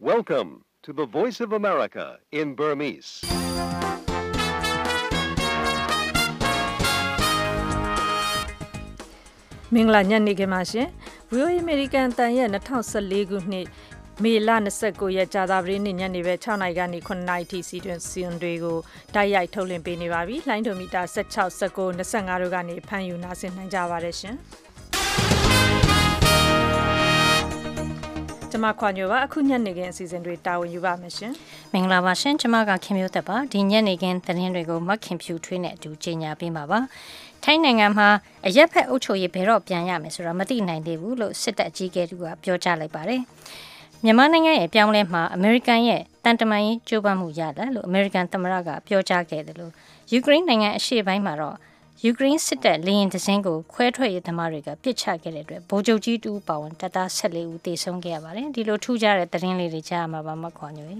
[0.00, 3.20] Welcome to the Voice of America in Burmese.
[9.74, 10.86] ။မင်္ဂလာညနေခင်းပါရှင်။
[11.32, 13.66] VOA American တန်ရဲ့2014ခုနှစ်
[14.22, 14.50] မေလ
[14.82, 18.78] 29ရက်ကြာသပတေးနေ့ညနေပဲ6နာရီကနေ9နာရီထိစီတွင်စီရင်တွေကို
[19.14, 24.36] တိုက်ရိုက်ထုတ်လွှင့်ပေးနေပါပြီ။လိုင်းဒိုမီတာ16 19 25တို့ကနေဖမ်းယူနားဆင်နိုင်ကြပါရရှင်။
[28.52, 31.32] ကျမခွန်ညိုပါအခုညနေခင်းအစီအစဉ်တွေတာဝန်ယူပါမယ်ရှင်
[31.72, 36.78] မင်္ဂလာပါရှင်ကျမကခင်မျိုးသက်ပါဒီညနေခင်းသတင်းတွေကိုမခင်ဖြူထွေးနဲ့အတူကြီးညာပေးမှာပါ
[37.44, 38.08] ထိုင်းနိုင်ငံမှာ
[38.46, 42.12] အရက်ဖက်အုပ်ချုပ်ရေးဘယ်တော့ပြန်ရမယ်ဆိုတာမသိနိုင်သေးဘူးလို့စစ်တပ်အကြီးအကဲက
[42.44, 43.22] ပြောကြားလိုက်ပါတယ်
[44.04, 49.72] မြန်မာနိုင်ငံရဲ့ပြောင်းလဲမှာအမေရိကန်ရဲ့တန်တမာရေးကြိုးပမ်းမှုရတယ်လို့အမေရိကန်သမ္မတကပြောကြားခဲ့တယ်လို့
[50.12, 51.56] ယူကရိန်းနိုင်ငံအရှေ့ပိုင်းမှာတော့
[52.04, 60.94] ယူကရိန်းစစ်တပ်လေရင်တစင်းကိုခွဲထွက်ရေးသမားတွေကပစ်ချခဲ့တဲ့အတွက်ဗိုလ်ချုပ်ကြီးတူပါဝင်တပ်သား14ဦးသေဆုံးခဲ့ရပါတယ်ဒီလိုထူးခြားတဲ့သတင်းလေးတွေကြားမှာပါမခွန်ညွေ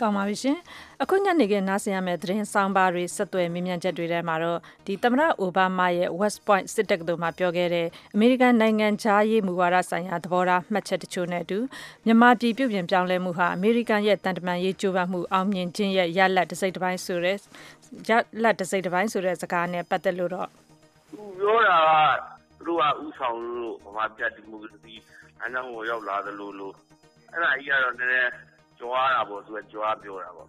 [0.00, 0.58] ကောင်းပါပြီရှင်
[1.02, 11.58] အခုညနေခင်းနားဆင်ရမယ့်သတင်းဆောင်ပါတွေဆက်သွယ်မြင်မြန်ချက်တွေထဲမှာတော့ဒီသမ္မတအိုဘားမားရဲ့ West Point စစ်တပ်ကတော်မှာပြောခဲ့တဲ့အမေရိကန်နိုင်ငံခြားရေးမူဝါဒဆိုင်ရာသဘောထားမှတ်ချက်တချို့နဲ့အတူ
[12.04, 17.36] မြန်မာပြည်ပြုပြင်ပြောင်းလဲမှုဟာအမေရိကန်ရဲ့တန်တမာရေးကြိုးပမ်းမှုအောင်မြင်ခြင်းရဲ့ရလတ်တစ်စိတ်တစ်ပိုင်းဆိုတဲ့
[18.08, 18.10] ရ
[18.42, 20.48] လတ်တစ်စိတ်တစ်ပိုင်းဆိုတဲ့စကားနဲ့ပတ်သက်လို့တော့
[21.10, 22.20] သူပြောတာက
[22.58, 24.94] သူတို့ကဥဆောင်လို့ဗမာပြဒီမိုကရေစီ
[25.44, 26.72] အနာကိုရောက်လာသလိုလို
[27.32, 28.30] အဲ့ဒါကြီးကတော့နည်းနည်း
[28.80, 30.48] ကြွားတာပေါ့သူကကြွားပြောတာပေါ့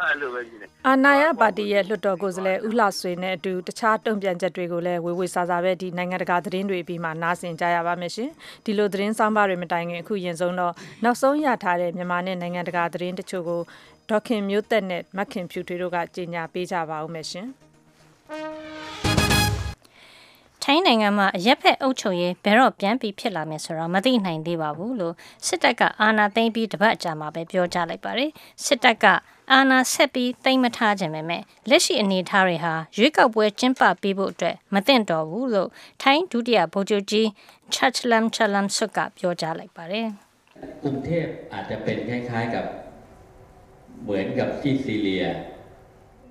[0.00, 8.30] အဲ့လိုပဲရှိနေအာနာယပါတီရဲ့လွှတ်တော်ကိုယ်စားလှယ်ဦးလှဆွေနဲ့အတူတခြားတုံ့ပြန်ချက်တွေကိုလည်းဝေဝေစာစာပဲဒီနိုင်ငံတကာသတင်းတွေပြီးမှနားဆင်ကြရပါမယ်ရှင်
[8.64, 10.72] ဒီလိုသတင်းဆောင်ပါတွေမတိုင်ခင်အခုရင်ဆုံးတော့
[11.04, 13.60] နောက်ဆုံးရထားတဲ့မြန်မာနဲ့နိုင်ငံတကာသတင်းတချို့ကို
[14.10, 17.46] ဒေါခင်မျိုးသက်နဲ့မခင်ဖြူထွေးတို့ကကြေညာပေးကြပါဦးမယ်ရှင်
[18.28, 19.03] ထိုင်း
[20.93, 28.31] နိုင်ငံမှာအရက်ဖက်အုပ်ချုပ်ရေးဘယ်တော့ပြန်ပြီးဖြစ်လာမယ်ဆိုတော့မသိနိုင်သေးပါဘူးလို့စစ်တပ်ကအာဏာသိမ်းပြီးတပတ်ကြာမှပဲပြောကြားလိုက်ပါတယ်
[28.65, 29.05] စစ်တပ်က
[29.51, 35.69] အာဏာဆက်ပြီးသိမ်းမထားခြင်းပဲမဲ့လက်ရှိအနေအထားတွေဟာရွေးကောက်ပွဲကျင်းပပေးဖို့အတွက်မသင့်တော်ဘူးလို့
[36.01, 37.27] ထိုင်းဒုတိယဗိုလ်ချုပ်ကြီး
[37.73, 40.07] ချတ်လမ်ချလမ်ဆုကပြောကြားလိုက်ပါတယ်
[40.83, 42.65] กรุงเทพอาจจะเป็นคล้ายๆกับ
[44.03, 45.23] เหมือนกับที่ซีเรีย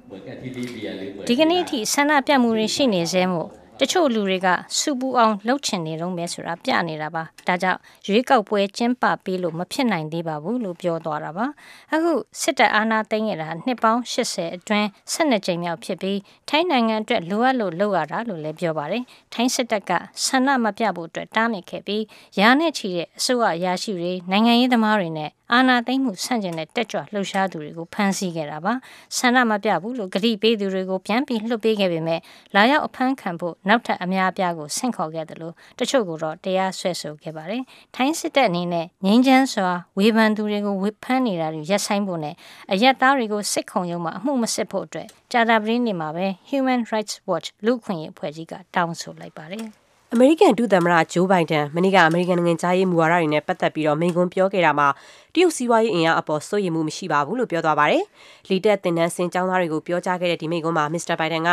[0.06, 4.47] เหมือนกับที่ลิเบียหรือเหมือนဒီကနေ့အထိဆန္ဒပြမှုတွေရှိနေသေးမို့ တချို့လူတွေက
[4.77, 11.45] စူပူအောင်လှုပ်ချင်နေတော့မယ်ဆိုတာပြနေတာပါဒါကြောင့်ရွေးကောက်ပွဲကျင်းပပေးလို့မဖြစ်နိုင်သေးပါဘူးလို့ပြောသွားတာပါ
[11.93, 16.19] အခုစစ်တပ်အာဏာသိမ်းရတာနှစ်ပေါင်း80အတွင်း12ကြိမ်မြောက်ဖြစ်ပြီး
[16.49, 19.91] ထိုင်းနိုင်ငံအတွက်လိုအပ်လို့လုပ်ရတာလို့လည်းပြောပါတယ်ထိုင်းစစ်တပ်က
[20.25, 22.03] ဆန္ဒမပြဖို့အတွက်တားမြစ်ခဲ့ပြီး
[22.39, 28.73] ရာနဲ့ချီတဲ့အစိုးရရရှိတွေနိုင်ငံရေးသမားတွေနဲ့အာဏာသိမ်းမှုဆန့်ကျင်တဲ့တက်ကြွလှုပ်ရှားသူတွေကိုဖမ်းဆီးခဲ့တာပါ
[29.17, 32.19] ဆန္ဒမပြဘူးလို့ကြတိပေးသူတွေကိုပြန်ပြီးလွှတ်ပေးခဲ့ပေမဲ့
[32.55, 37.63] လာရောက်အဖမ်းခံဖို့နောက်ထပ်အများအပြားကိုဆင့်ခေါ်ခဲ့တယ်လို့တချို့ကိုတော့တရားစွဲဆိုခဲ့ပါတယ်
[37.95, 42.35] ထိုင်းစစ်တပ်အနေနဲ့ငြိမ်းချမ်းစွာဝေဖန်သူတွေကိုဝေဖန်နေတာတွေရပ်ဆိုင်းဖို့နဲ့
[42.71, 49.82] အရက်သားတွေကိုစစ်ခုံရုံးမှာအမှုမစစ်ဖို့အတွက်ကြာတာပရင်းနေမှာပဲ Human Rights Watch လူ့ခွင့်ရေးအဖွဲ့ကြီးကတောင်းဆိုလိုက်ပါတယ်
[50.15, 54.87] အမေရိကန်ဒုသမ္မတဂျိုးဘိုင်ဒန်မနေ့ကအမေရိကန်နိုင်ငံသားရေးမူဝါဒတွေနဲ့ပတ်သက်ပြီးတော့မိန့်ခွန်းပြောခဲ့တာမှာ
[55.33, 58.03] တရုတ်စီးပွားရေးအင်အားအပေါ်စိုးရိမ်မှုမရှိပါဘူးလို့ပြောသွားပါတယ်။
[58.49, 61.49] လီတက်တင်နန်းစင်ကျောင်းသားတွေကိုပြောကြားခဲ့တဲ့ဒီမိန့်ခွန်းမှာမစ္စတာဘိုင်ဒန်က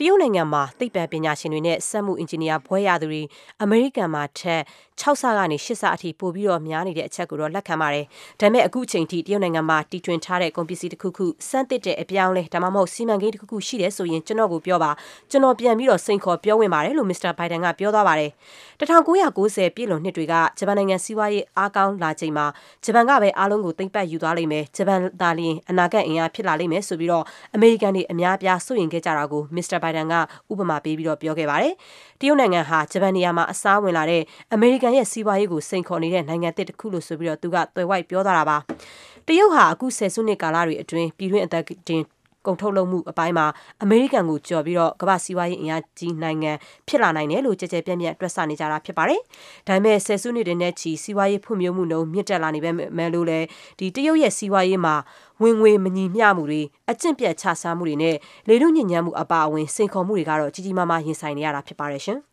[0.00, 3.22] တရုတ်နိုင်ငံမှာသိပ္ပံပညာရှင်တွေနဲ့စက်မှုအင်ဂျင်နီယာဘွဲ့ရသူတွေ
[3.62, 4.62] အမေရိကန်မှာထက်
[5.00, 8.04] 6ဆကနေ8ဆအထိပိုပြီးတော့များနေတဲ့အချက်ကိုတော့လက်ခံပါတယ်။
[8.40, 14.90] ဒါပေမဲ့အခုချိန်ထိတရုတ်နိုင်ငံမှာတီထွင်ထားတဲ့ကုန်ပစ္စည်းတစ်ခုခုစမ်းသစ်တဲ့အပြောင်းလဲဒါမှမဟုတ်စီမံကိန်းတစ်ခုခုရှိတယ်ဆိုရင်ကျွန်တော်ကိုပြောပါ
[15.30, 18.30] ကျွန်တော်ပြန်ပြီးတော့စိန်ခေါ်ပြောဝင်ပါတယ်လို့မစ္စတာဘိုင်ဒန်ကပြောသွားပါတယ်။
[18.80, 22.46] 1990ပြည့်လွန်နှစ်တွေကဂျပန်နိုင်ငံစီးပွားရေးအားကောင်းလာချိန်မှာ
[22.84, 27.24] ဂျပန်ကပဲအားလုံးကိုသိမ့်ပတ်ယူသွားလိမ့်မယ်ဂျပန်သားလျင်အနာဂတ်အင်အားဖြစ်လာလိမ့်မယ်ဆိုပြီးတော့
[27.54, 30.14] အမေရိကန်တွေအများပြားစိုးရင်ခဲ့ကြတာကိုမစ္စတာဘိုင်ဒန်က
[30.52, 31.74] ဥပမာပေးပြီးတော့ပြောခဲ့ပါတယ်။
[32.20, 34.22] တရုတ်နိုင်ငံဟာဂျပန်နေရာမှာအစားဝင်လာတဲ့
[34.54, 38.58] အမေရိကန်ရဲ့စီးပွားရေးကိုစိန်ခေါ်နေတဲ့နိုင်ငံတစ်တစ်ခုလို့ဆိုပြီးတော့သူကသွယ်ဝိုက်ပြောသွားတာပါ။
[39.26, 42.02] တရုတ်ဟာအခုဆယ်စုနှစ်ကာလတွေအတွင်းပြည်တွင်းအသက်တင်
[42.46, 43.46] ကုန်ထုတ်လုပ်မှုအပိုင်းမှာ
[43.82, 46.52] အမေရိကန်ကိုကြော်ပြီးတော့ကမ္ဘာစီးပွားရေးအင်အားကြီးနိုင်ငံ
[46.88, 49.20] ဖြစ်လာနိုင်တယ်လို့ကြကြပြန့်ပြန့်တွက်ဆနေကြတာဖြစ်ပါတယ်။
[49.66, 53.46] ဒါပေမဲ့ဆယ်စုနှစ်တွေနဲ့ချီစီးပွားရေးဖွံ့ဖြိုးမှုနှုန်းမြင့်တက်လာနေပဲမဲ့လို့လည်း
[53.78, 54.94] ဒီတရုတ်ရဲ့စီးပွားရေးမှာ
[55.42, 58.16] ဝင်ငွေမညီမျှမှုတွေအကျင့်ပြတ်ချစားမှုတွေနဲ့
[58.48, 62.18] လေလူညဉ့်ညမ်းမှုအပါအဝင်စိန်ခေါ်မှုတွေကတော့ကြီးကြီးမားမားရင်ဆိုင်နေရတာဖြစ်ပါတယ်ရှင်။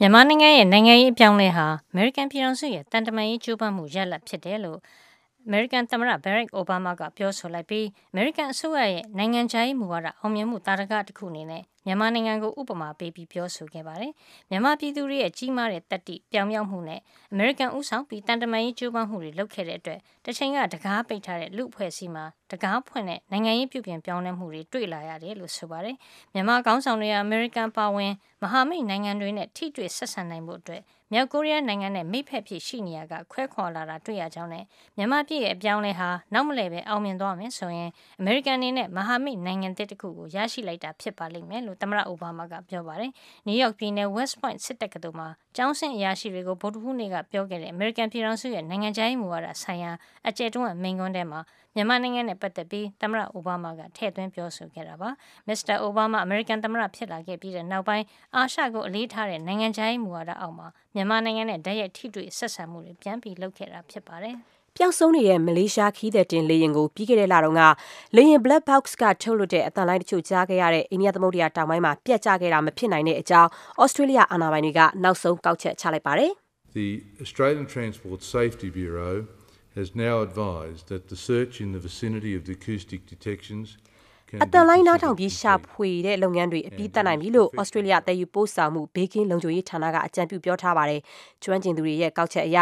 [0.00, 4.78] မြန်မာနိုင်ငံရဲ့နိုင်ငံရေးအပြောင်းလဲဟာ American ပြည်ထောင်စုရဲ့တန်တမာရေးကြိုးပမ်းမှုရလဒ်ဖြစ်တယ်လို့
[5.50, 14.12] အမေရိကန်သမ္မတဘရက်အိုဘားမားကပြောဆိုလိုက်ပြီးအမေရိကန်အစိုးရရဲ့နိုင်ငံခြားရေးမူဝါဒအောင်မြင်မှုတာရကတစ်ခုအနေနဲ့မြန်မာနိုင်ငံကိုဥပမာပေးပြီးပြောဆိုခဲ့ပါတယ်။
[14.50, 17.00] မြန်မာပြည်သူတွေရဲ့ကြီးမားတဲ့တတိပြောင်မြောက်မှုနဲ့
[17.32, 25.96] အမေရိကန်ဥဆောင်ပြီးတန်တမာရေးကြိုးပမ်းမှုတွေလုပ်ခဲ့တဲ့အတွက်တချိန်ကတကားပိတ်ထားတဲ့လူအဖွဲ့အစည်းမှာတကားဖွင့်တဲ့နိုင်ငံရေးပြုပြင်ပြောင်းလဲမှုတွေတွေ့လာရတယ်လို့ဆိုပါတယ်။
[26.32, 28.12] မြန်မာကောင်းဆောင်တွေအမေရိကန်ပါဝင်
[28.42, 34.64] မဟာမိတ်နိုင်ငံတွေနဲ့ထိတွေ့ဆက်ဆံနိုင်မှုအတွက်မြောက်ကိုရီးယားနိုင်ငံနဲ့မိဖက်ဖြစ်ရှိနေရကခွဲခွာလာတာတွေ့ရကြောင်းနဲ့
[34.96, 37.90] မြန်မာပြည်ရဲ့အပြောင်းလဲဟာနောက်မလဲပဲအောင်မြင်သွားမယ်ဆိုရင်
[38.20, 43.10] အမေရိကန်အနေနဲ့မဟာမိတ်နိုင်ငံတစ်ခုကိုရရှိလိုက်တာဖြစ်ပါလိမ့်မယ်လို့သမ္မတအိုဘားမားကပြောပါတယ်။
[43.46, 49.90] နယူးယောက်ပြည်နယ် West Point စစ်တပ်ကတော်မှာကျောင်းဆင်းအရာရှိတွေကိုဗုဒ္ဓဟူးနေ့ကပြောခဲ့တဲ့အမေရိကန်ပြည်ထောင်စုရဲ့နိုင်ငံခြားရေးမူဝါဒဆိုင်ရာ
[50.28, 51.40] အကြံတွန်းမိန့်ခွန်းထဲမှာ
[51.74, 55.10] မြန်မာနိုင်ငံနဲ့ပတ်သက်ပြီးသမ္မတအိုဘားမားကထည့်သွင်းပြောဆိုခဲ့တာပါ။
[55.48, 58.04] မစ္စတာအိုဘားမားအမေရိကန်သမ္မတဖြစ်လာခဲ့ပြီးတဲ့နောက်ပိုင်း
[58.36, 64.36] အာရှကိုအလေးထားတဲ့နိုင်ငံခြားရေးမူဝါဒအောက်မှာမြန်မာနိုင်ငံနဲ့တိုက်ရိုက်ထိတွေ့ဆက်ဆံမှုတွေပြန်ပြီးလုပ်ခဲ့တာဖြစ်ပါတယ်။
[64.82, 67.62] ပျောက်ဆုံးနေတဲ့မလေးရှားခီးတဲ့တင်လေရင်ကိုပြီးခဲ့တဲ့လတုန်းက
[68.16, 73.48] လေရင် Black Box ကထုတ်လွှတ်တဲ့အတန်လိုင်းတချို့ကြားခဲ့ရတဲ့အိန္ဒိယသမုဒ္ဒရာတောင်ပိုင်းမှာပြတ်ကျခဲ့တာမဖြစ်နိုင်တဲ့အကြောင်း
[73.82, 76.30] ဩစတြေးလျအာဏာပိုင်တွေကနောက်ဆုံးကောက်ချက်ချလိုက်ပါတယ်။
[76.80, 76.88] The
[77.24, 79.14] Australian Transport Safety Bureau
[79.78, 83.66] has now advised that the search in the vicinity of the acoustic detections
[84.42, 91.00] အတန်လိုင်းနားထောင်ပြီးရှာဖွေတဲ့လုပ်ငန်းတွေအပြီးတက်နိုင်ပြီလို့ဩစတြေးလျတည်ယူပို့ဆောင်မှုဘေးကင်းလုံခြုံရေးဌာနကအကြံပြုပြောထားပါတယ်။
[91.42, 92.58] ကျွမ်းကျင်သူတွေရဲ့ကောက်ချက်အရ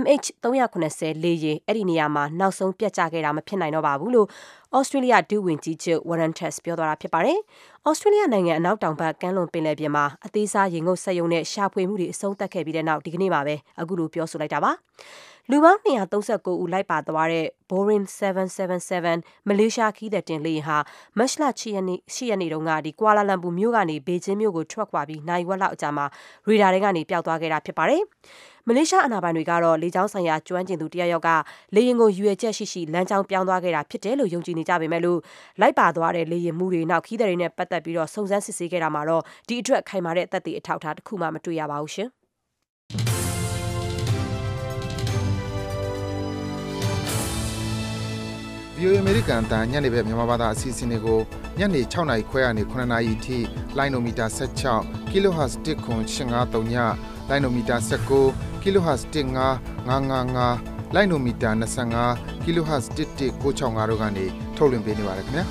[0.00, 4.28] MH 390လေယာဉ်အဲ့ဒီနေရာမှာနောက်ဆုံးပြတ်ကျခဲ့တာမဖြစ်နိုင်တော့ပါဘူးလို့
[4.76, 7.38] ဩစတြေးလျဒုဝန်ကြီးချုပ် Warren Truss ပြောသွားတာဖြစ်ပါတယ်။
[7.88, 14.72] ဩစတြေးလျနိုင်ငံအနောက်တောင်ဘက်ကမ်းလွန်ပင်လယ်ပြင်မှာအသေးစားရေငုပ်ဆက်ယုံနဲ့ရှာဖွေမှုတွေအဆုံးသတ်ခဲ့ပြီးတဲ့နောက်ဒီကနေ့မှာပဲအခုလိုပြောဆိုလိုက်တာပါ။
[15.50, 18.04] လူပေါင်း239ဦးလိုက်ပါသွားတဲ့ Boeing
[18.68, 20.82] 777မလေးရှားခီးသည်တင်လေယာဉ်
[21.16, 26.06] ဟာမတ်လ6ရက်နေ့8ရက်နေ့တုန်းကဒီကွာလာလမ်ပူမြို့ကနေဘေကျင်းမြို့ကိုထွက်ခွာပြီးနိုင်ဝက်လောက်အကြာမှာ
[26.46, 28.02] ရေဒါတွေကနေပျောက်သွားခဲ့တာဖြစ်ပါတယ်။
[28.68, 31.30] မလေးရှားအာဏာပိုင်တွေကတော့လေကြောင်းဆိုင်ရာကျွမ်းကျင်သူတယောက်က
[31.74, 35.18] လေယာဉ်ကိုရွေချက်ရှိရှိလမ်းကြောင်းပြောင်းသွားခဲ့တာဖြစ်တယ်လို့ယုံကြည်နေကြပေမဲ့လို့
[35.60, 42.10] လိုက်ပါသွားတဲ့လေယာဉ်မှုတွေနောက်ခီးသည်တွေနဲ့ပတ်သက်ပြီးတော့စုံစမ်းစစ်ဆေးခဲ့တာမှာတော့ဒီအတွက်ခိုင်မာတဲ့သက်သေအထောက်အထားတစ်ခုမှမတွေ့ရပါဘူးရှင်။
[48.78, 51.20] VOA အမေရိကန်အတန်ညနေဘက်မြန်မာဘာသာအစီအစဉ်တွေကို
[51.58, 53.38] ညနေ6နာရီခွဲကနေ9နာရီထိ
[53.78, 54.26] လိုင်းနိုမီတာ
[54.68, 56.74] 16 kHz 1.8539ည
[57.28, 57.76] လိုင်းနိုမီတာ
[58.20, 61.50] 19 kHz 15555လိုင်းနိုမီတာ
[62.02, 64.26] 25 kHz 11965တို့ကနေ
[64.56, 65.44] ထုတ်လွှင့်ပေးနေပါတယ်ခင်ဗျာ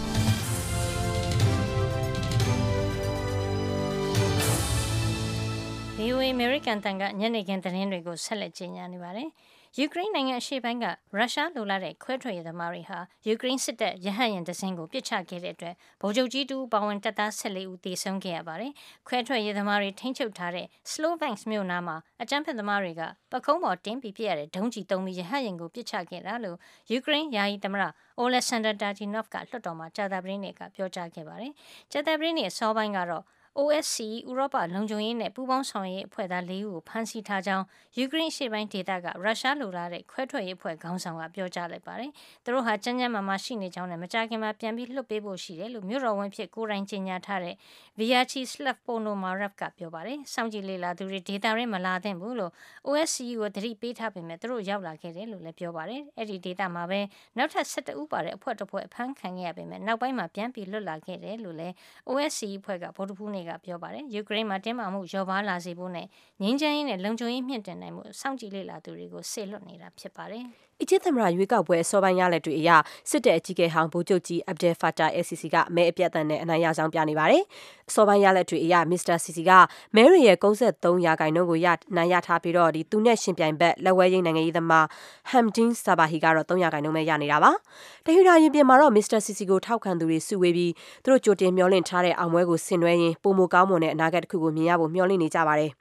[5.97, 9.29] VOA American တန်ကညနေခင်းသတင်းတွေကိုဆက်လက်ကြီးညာနေပါတယ်။
[9.79, 10.85] ယူကရိန်းနိုင်ငံအရှေ့ပိုင်းက
[11.17, 18.71] ရုရှားလိုလားတဲ့ခွဲထွက်ရေးသမားတွေဟာယူကရိန်းစစ်တပ်ရဟတ်ယာဉ်တစင်းကိုပစ်ချခဲ့တဲ့အတွက်ဗိုလ်ချုပ်ကြီးတူပါဝင်တပ်သား14ဦးသေဆုံးခဲ့ရပါတယ်။
[19.07, 26.57] ခွဲထွက်ရေးသမားတွေထိန်းချုပ်ထားတဲ့ Slovansk မြို့နားမှာအကြမ်းဖက်သမားတွေကပခုံးပေါ်တင်းပြီးပြရတဲ့ဒုံးကျည်သုံးပြီးရဟတ်ယာဉ်ကိုပစ်ချခဲ့တာလို့
[26.91, 27.83] ယူကရိန်းယာယီသမ္မတ
[28.21, 31.53] Oleksandr Turchinov ကလွှတ်တော်မှာကြာသပတေးနေ့ကပြောကြားခဲ့ပါတယ်။
[31.91, 33.23] ကြာသပတေးနေ့အစောပိုင်းကတော့
[33.59, 37.65] OSCE ဥရောပလုံခြုံရေးနဲ့ပူးပေါင်းဆောင်ရွက်အဖွဲ့သား၄ဦးကိုဖမ်းဆီးထားကြောင်း
[37.97, 42.11] ယူကရိန်းရှေ့ပိုင်းဒေသကရုရှားလိုလားတဲ့ခွဲထွက်ရေးအဖွဲ့ခေါင်းဆောင်ကပြောကြားလိုက်ပါတယ်။
[42.43, 47.55] သူတို့ဟာကြမ်းကြမ်းမာမာရှိနေကြောင်းနဲ့မကြာခင်မှာပြန်ပြီးလွှတ်ပေးဖို့ရှိတယ်လို့မြို့တော်ဝန်ဖြစ်ကိုယ်တိုင်ကြေညာထားတဲ့
[47.99, 52.51] Vyacheslav Ponomarev ကပြောပါတယ်။စောင့်ကြည့်လေ့လာသူတွေဒေသရင်းမလာသင့်ဘူးလို့
[52.87, 56.99] OSCE ကိုသတိပေးထားပေမဲ့သူတို့ရောက်လာခဲ့တယ်လို့လည်းပြောပါတယ်။အဲ့ဒီဒေသမှာပဲ
[57.37, 61.73] နောက်ထပ်12ဦးပါတဲ့အဖွဲ့တစ်ဖွဲ့အဖမ်းခံခဲ့ရပေမဲ့နောက်ပိုင်းမှာပြန်ပြီးလွတ်လာခဲ့တယ်လို့လည်း
[62.09, 66.07] OSCE အဖွဲ့ကဗုဒ္ဓဖူးနေ့ကပြောပါတယ်။ယူကရိန်းမှာတင်းမာမှုလျော့ပါလာစေဖို့နဲ့
[66.41, 70.43] ငြိမ်းချမ်းရေးနဲ့လုံခြုံရေးမြင့်တင်နိုင်မှုစောင့်ကြည့်လေ့လာသူတွေကိုဆေလွတ်နေတာဖြစ်ပါတယ်။
[70.83, 72.69] အီဂျစ်သမ္မတရွေးကောက်ပွဲအစောပိုင်းရလဒ်တွေအရ
[73.09, 77.43] စစ်တပ်အကြီးအကဲဟောင်းဗိုလ်ချုပ်ကြီး Abdel Fattah el-Sisi ကမဲအပြတ်အသတ်နဲ့အနိုင်ရကြောင်းပြနေပါတယ်။
[77.89, 79.51] အစောပိုင်းရလဒ်တွေအရမစ္စတာ Sisi က
[79.95, 84.85] မဲတွေရဲ့93ရာခိုင်နှုန်းကိုရနိုင်ရထားပြီးတော့ဒီသူနဲ့ရှင်ပြိုင်ဘက်လက်ဝဲရင်းနိုင်ငံရေးသမား
[85.31, 87.51] Hamdin Sabahi ကတော့3ရာခိုင်နှုန်းပဲရနေတာပါ။
[88.05, 90.71] တဟီရာရင်ပြင်မှာတော့မစ္စတာ Sisi ကိုထောက်ခံသူတွေစုဝေးပြီး
[91.03, 95.71] သူတို့ကြိုတင်မျှော်လင့်ထားတဲ့အောင်ပွဲကိုဆင်နွှဲရင်းပုံမကောင်းမွန်တဲ့အနာဂတ်တစ်ခုကိုမြင်ရဖို့မျှော်လင့်နေကြပါတယ်။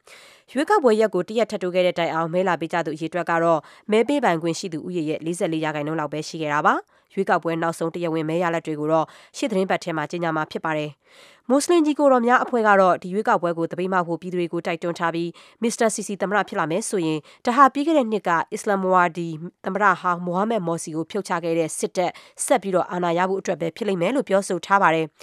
[0.54, 6.74] ရွေးကောက်ပွဲရက်ကိုတရက်ထပ်တိုးခဲ့တဲ့တိုင်အောင်မဲလာပေးကြသူအရေအတွက်ကတော့မဲပေးပိုင်ခွင့်ရှိသူဥယျာဉ်ရဲ့44ရာခိုင်နှုန်းလောက်ပဲရှိခဲ့တာပါ
[7.14, 9.06] ရွေးကောက်ပွဲနောက်ဆုံးတရားဝင်မဲရလက်တွေကိုတော့
[9.36, 10.90] ရှစ်သတင်းပတ်ထဲမှာကြေညာမှာဖြစ်ပါတယ်။
[11.48, 15.30] မွတ်စလင်ကြီးကိုတော်များအဖွဲ့ကတော့ဒီရွေးကောက်ပွဲကိုတပိတ်မှဖို့ပြည်သူတွေကိုတိုက်တွန်းထားပြီး
[15.62, 19.28] မစ္စတာစီစီသမ္မတဖြစ်လာမယ်ဆိုရင်တဟာပြီးခဲ့တဲ့နှစ်ကအစ္စလာမ်ဝါဒီ
[19.64, 22.12] သမ္မတဟောင်းမိုဟာမက်မော်စီကိုဖြုတ်ချခဲ့တဲ့စစ်တပ်
[22.44, 25.06] ဆက်ပြီးတော့အာဏာရဖို့အတွက်ပဲဖြစ်လိမ့်မယ်လို့ပြောဆိုထားပါတယ်။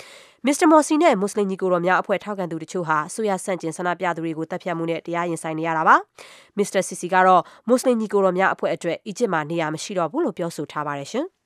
[0.46, 5.96] မစ္စတာမော်စီနဲ့မွတ်စလင်ညီကိုတော်များအဖွဲ့ထောက်ခံသူတချို့ဟာအစိုးရဆန့်ကျင်ဆန္ဒပြသူတွေကိုတပ်ဖြတ်မှုနဲ့တရားရင်ဆိုင်နေရတာပါ။
[6.58, 11.28] မစ္စတာစီစီကတော့မွတ်စလင်ညီကိုတော်များအဖွဲ့အတွက်အီဂျစ်မှာနေရာမရှိတော့ဘူးလို့ပြောဆိုထားပါတယ်ရှင်။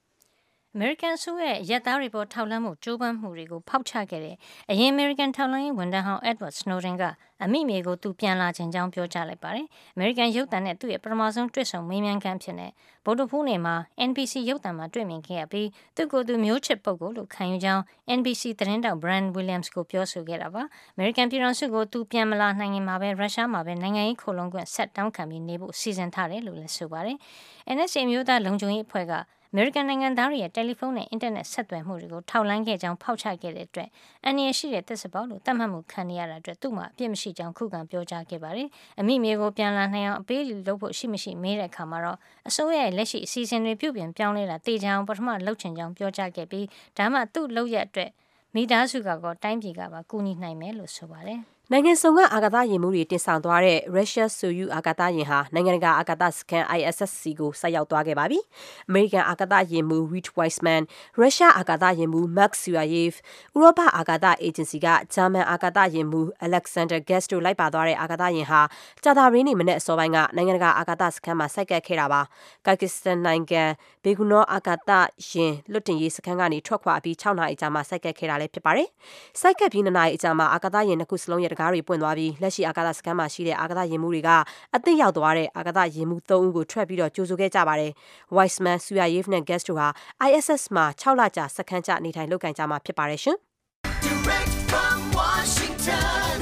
[0.76, 4.36] အမေရိကန်ဆိုရဲ့ရက်သားတွေပေါ်ထောက်လှမ်းမှုကြိုးပမ်းမှုတွေကိုဖောက်ချခဲ့တဲ့
[4.72, 7.04] အရင်အမေရိကန်ထောက်လှမ်းရေးဝန်ထမ်းဟောင်း Edward Snowden က
[7.44, 9.66] အမိမြေကိုသူပြန်လာခြင်းကြောင်းပြောကြားလိုက်ပါတယ်။
[9.96, 12.72] အမေရိကန်ရုပ်သံနဲ့သူ့ရဲ့ပထမဆုံးတွေ့ဆုံမေးမြန်းခန်းဖြစ်တဲ့
[13.06, 13.76] ဗုဒ္ဓဖူးနေ့မှာ
[14.10, 17.84] NBC ရုပ်သံမှာတွေ့မြင်ခဲ့ရပြီးသူ့ကိုယ်သူမျိုးချစ်ပုဂ္ဂိုလ်လို့ခံယူကြောင်း
[18.18, 20.64] NBC သတင်းတောက် Brian Williams ကိုပြောဆိုခဲ့တာပါ။
[20.94, 27.18] အမေရိကန်ပြည်ထောင်စုကိုသူပြန်မလာနိုင်ရင်မှာပဲရုရှားမှာပဲနိုင်ငံရေးခိုလုံခွင့်ဆက်တောင်းခံပြီးနေဖို့စီစဉ်ထားတယ်လို့လည်းဆိုပါတယ်။
[27.76, 29.14] NSA မျိုးသားလုံခြုံရေးအဖွဲ့က
[29.56, 33.90] အမေရိကန်နိုင်ငံသားတွေရဲ့တယ်လီဖုန်းနဲ့အင်တာနက်ဆက်သွယ်မှုတွေကိုထောက်လှမ်းခဲ့ကြောင်းဖောက်ချခဲ့တဲ့အတွက်
[34.26, 38.68] အန္တရာယ်ရှိတဲ့သစ္စာပေါက်လို့သတ်မှတ်မှုခံရတာအတွက်သူ့မှာအပြစ်မရှိကြောင်းခုခံပြောကြားခဲ့ပါတယ်။
[39.00, 42.18] အမိမြေကိုပြန်လာနိုင်အောင်အပေးလုပ်ဖို့ရှိမရှိမေးတဲ့အခါမှာတော့
[42.48, 46.66] အစိုးရရဲ့လက်ရှိအစီအစဉ်တွေပြုပြင်ပြောင်းလဲတာတေချာအောင်ပထမလှုပ်ချင်ကြောင်းပြောကြားခဲ့ပြီး
[46.98, 48.10] ဒါမှသူ့လုပ်ရအတွက်
[48.56, 51.42] မိသားစုကကောတိုင်းပြည်ကပါကူညီနိုင်မယ်လို့ဆိုပါတယ်။
[51.72, 58.40] နိုင်ငံစုံကအာကာသယာဉ်မှူးတွေတင်ဆောင်သွားတဲ့ Russia Soyuz အာကာသယာဉ်ဟာနိုင်ငံတကာအာကာသစခန်း ISS စီကိုဆိုက်ရောက်သွားခဲ့ပါပြီ။
[58.90, 60.84] American အာကာသယာဉ်မှူး Reed Wiseman,
[61.22, 63.14] Russia အာကာသယာဉ်မှူး Mark Suyayev,
[63.56, 68.62] ဥရောပအာကာသအေဂျင်စီကဂျာမန်အာကာသယာဉ်မှူး Alexander Gerst တို့လိုက်ပါသွားတဲ့အာကာသယာဉ်ဟာ
[69.04, 72.22] ကြာသပတေးနေ့မနက်အစောပိုင်းကနိုင်ငံတကာအာကာသစခန်းမှာဆိုက်ကပ်ခဲ့တာပါ။
[72.66, 73.64] Kyrgyzstan နိုင်ငံ
[74.04, 75.00] Baikonur အာကာသယာ
[75.44, 78.88] ဉ်လွှတ်တင်ရေးစခန်းကနေထွက်ခွာအပြီး6နာရီကြာမှဆိုက်ကပ်ခဲ့တာလည်းဖြစ်ပါတယ်။
[79.42, 84.30] ဆိုက်ကပ်ပြီး2နာရီအကြာမှာအာကာသယာဉ်နှစ်ခုစလုံးရဲ့တကားတွေပွင့်သွားပြီးလက်ရှိအာကာသစခန်းမှာရှိတဲ့အာကာသယာဉ်မှူးတွေက
[84.76, 87.92] အသစ်ရောက်သွားတဲ့အာကာသယာဉ်မှူး၃ဦးကိုထွက်ပြီးတော့ကြိုဆိုခဲ့ကြပါတယ်။
[88.36, 89.88] Wiseman, Suyayev နဲ့ Guest တို့ဟာ
[90.28, 93.38] ISS မှာ6လကြာစခန်းချနေထိုင်လုပ်ကင်ကြမှာဖြစ်ပါတယ်ရှင်။
[94.08, 96.34] Direct from Washington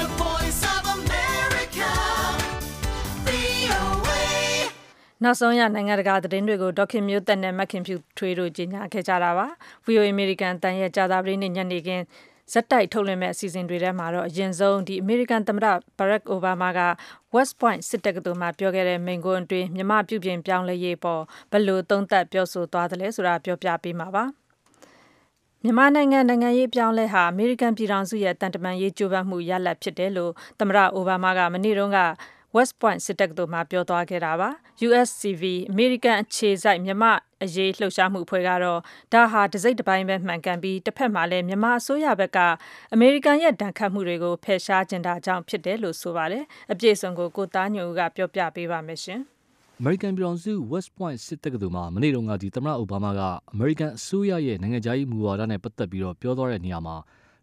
[0.00, 1.92] The Voice of America
[3.26, 4.14] VOA
[5.24, 9.46] နောက်ဆုံးရနိုင်ငံတကာသတင်းတွေကိုဒေါခင်မျိုးသက်နဲ့မခင်ဖြူထွေးတို့ကြီးညာခဲ့ကြတာပါ။
[9.86, 12.04] VOA American တန်ရဲ့ကြာသပတေးနေ့ညနေခင်း
[12.52, 15.66] ဇက်တိုက်ထုတ်လွှင့်မဲ့အစီအစဉ်တွေထဲမှာတော့အရင်ဆုံးဒီအမေရိကန်သမ္မတ
[15.98, 16.80] Barack Obama က
[17.34, 24.24] West Point စစ်တက္ကသိုလ်မှာပြောခဲ့တဲ့မိန့်ခွန်းအတွင်းမြမပြုပြင်ပြောင်းလဲရေးပေါ်ဘယ်လိုသုံးသပ်ပြောဆိုသွားသလဲဆိုတာပြောပြပေးမှာပါ
[25.62, 32.00] မြန်မာနိုင်ငံနိုင်ငံရေးပြောင်းလဲဟာအမေရိကန်ပြည်ထောင်စုရဲ့တန်တမာရေးကြိုးပမ်းမှုရလဒ်ဖြစ်တယ်လို့သမ္မတအိုဘားမားကမနေ့တုန်းက
[32.54, 34.50] West Point စစ်တက္ကသိုလ်မှာပြောသွားခဲ့တာပါ
[34.86, 37.04] USCV အမေရိကန်အခြေစိုက်မြမ
[37.44, 38.80] အရေးလှုပ်ရှားမှုအဖွဲ့ကတော့
[39.12, 42.38] ဒါဟာတစိတ်တစ်ပိုင်းပဲမှန်ကန်ပြီးတစ်ဖက်မှာလည်းမြန်မာအစိုးရဘက်က
[42.94, 49.20] အမေရိကန်ရဲ့ဒဏ်ခတ်မှုတွေကိုဖယ်ရှားကျင်တာကြောင့်ဖြစ်တယ်လို့ဆိုပါတယ်အပြည့်စုံကိုကိုသားညိုဦးကပြောပြပေးပါမယ်ရှင်
[49.80, 53.22] အမေရိကန်ပြည်ထောင်စု West Point စစ်တက္ကသိုလ်မှာမနေ့တုန်းကဒီသမ္မတအိုဘားမားက
[53.52, 56.96] အမေရိကန်အစိုးရရဲ့နိုင်ငံခြားရေးမူဝါဒနဲ့ပတ်သက်ပြီးတော့ပြောသွားတဲ့နေရာမှာ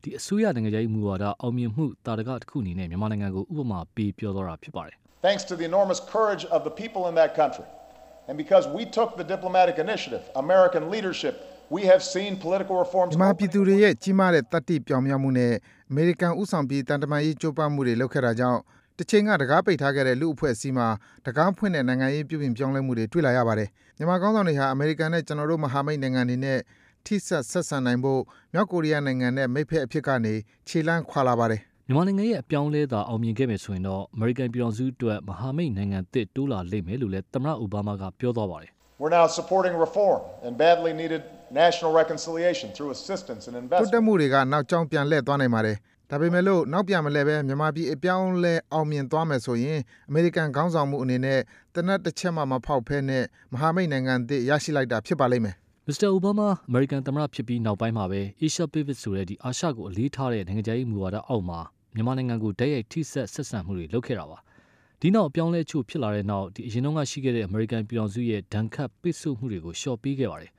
[0.04, 4.96] ဒီအစိုးရနိုင်ငံခြားရေးမူဝါဒအောင်မြင်မှုတာတကတစ်ခုအနေနဲ့မြန်မာနိုင်ငံကိုဥပမာပေးပြောသွားတာဖြစ်ပါတယ်
[5.28, 7.68] Thanks to the enormous courage of the people in that country
[8.32, 11.36] and because we took the diplomatic initiative American leadership
[11.76, 15.54] we have seen political reforms မြန်မာပြည်သူတွေရဲ့ကြီးမားတဲ့တတ္တိပြောင်မြောက်မှုနဲ့
[15.90, 18.60] အမေရိကန်ဥဆောင်ပြီးတန်တမာရေးကြိုးပမ်းမှုတွေလုပ်ခဲ့တာကြောင့်
[18.98, 20.88] တစ်ချိန်ကတကားပိတ်ထားခဲ့တဲ့လူအဖွဲ့အစည်းမှာ
[21.26, 26.60] တကားဖွင့်တဲ့နိုင်ငံရေးပြုပြင်ပြောင်းလဲမှုတွေတွေ့လာရပါတယ်။မြန်မာကောင်းဆောင်တွေဟာအမေရိကန်နဲ့ကျွန်တော်တို့မဟာမိတ်နိုင်ငံတွေနဲ့
[27.06, 28.22] ထိစပ်ဆက်ဆံနိုင်ဖို့
[28.54, 30.34] မြောက်ကိုရီးယားနိုင်ငံနဲ့မိတ်ဖက်အဖြစ်ကနေ
[30.68, 31.62] ခြေလှမ်းခွာလာပါတယ်။
[31.92, 38.72] မြန်မာနိုင်ငံရဲ့အပြောင်းလဲသာအောင်မြင်ခဲ့မယ်ဆိုရင်တော့အမေရိကန်ပြည်ထောင်စုအတွက်မဟာမိတ်နိုင်ငံသစ်တိုးလာလိမ့်မယ်လို့လည်းသမ္မတအိုဘားမားကပြောသွားပါတယ်။
[39.02, 41.22] We're now supporting reform and badly needed
[41.64, 43.82] national reconciliation through assistance and investment.
[43.82, 45.78] တိုးတက်မှုတွေကနောက်ကျောင်းပြန်လှည့်သွားနိုင်ပါတယ်။
[46.10, 49.80] ဒါပေမဲ့လို့နောက်ပြန်မလဲပဲမြန်မာပြည်အပြောင်းလဲအောင်မြင်သွားမယ်ဆိုရင်
[50.10, 51.40] အမေရိကန်ခေါင်းဆောင်မှုအနေနဲ့
[51.76, 55.56] တနက်တစ်ချက်မှမဖောက်ဖဲနဲ့မဟာမိတ်နိုင်ငံသစ်ရရှိလိုက်တာဖြစ်ပါလိမ့်မယ်
[55.88, 61.60] မစ္စတာအိုဘားမားအမေရိကန်သမ္မတဖြစ်ပြီးနောက်ပိုင်းမှာပဲ Asia Pacific ဆိုတဲ့ဒီအာရှကိုအလေးထားတဲ့နိုင်ငံခြားရေးမူဝါဒအောက်မှာ
[61.96, 64.38] မြန်မာနိုင်ငံကိုတိုက်ရိုက်ထိစပ်ဆက်ဆံမှုတွေလုပ်ခဲ့တာပါ
[65.02, 70.52] ဒီနောက်အပြောင်းလဲချို့ဖြစ်လာတဲ့နောက်ဒီအရင်တုန်းကရှိခဲ့တဲ့အမေရိကန်ပြည်ထောင်စုရဲ့ဒဏ်ခတ်ပိတ်ဆို့မှုတွေကိုလျှော့ပေးခဲ့ပါတယ်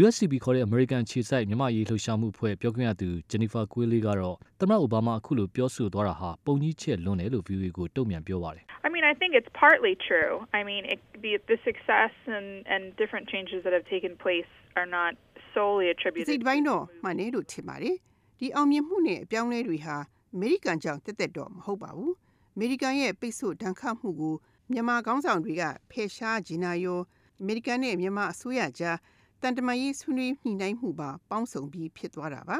[0.00, 11.32] USCB ခေါ်တဲ့အမေရိကန်ခြေစိုက်မြန်မာရေးလှုပ်ရှားမှုအဖွဲ့ပြောခွင့်ရသူဂျန်နီဖာကွေးလေးကတော့သမ္မတအိုဘားမားအခုလိုပြောဆိုသွားတာဟာပုံကြီးချက်လွန်းတယ်လို့ VOA ကိုတုံ့ပြန်ပြောပါတယ် I mean I think it's partly true I mean it, the
[11.52, 15.12] the success and and different changes that have taken place are not
[15.54, 17.96] solely attributed စိတ်ပိုင်းတော့မှန်တယ်လို့ထင်ပါတယ်
[18.38, 19.96] ဒီအောင်မြင်မှုနဲ့အပြောင်းလဲတွေဟာ
[20.34, 22.14] အမေရိကန်ကြောင့်တက်တက်တော့မဟုတ်ပါဘူး
[22.54, 24.34] အမေရိကန်ရဲ့ပိတ်ဆို့ဒဏ်ခတ်မှုကို
[24.70, 27.00] မြန်မာကောင်းဆောင်တွေကဖယ်ရှားဂျင်နာယော
[27.40, 28.98] အမေရိကန်နဲ့မြန်မာအစိုးရကြား
[29.42, 32.56] တန်တမာရေးဆွေးနွေးညှိနှိုင်းမှုပါပေါင်းစုံပြီးဖြစ်သွားတာပါ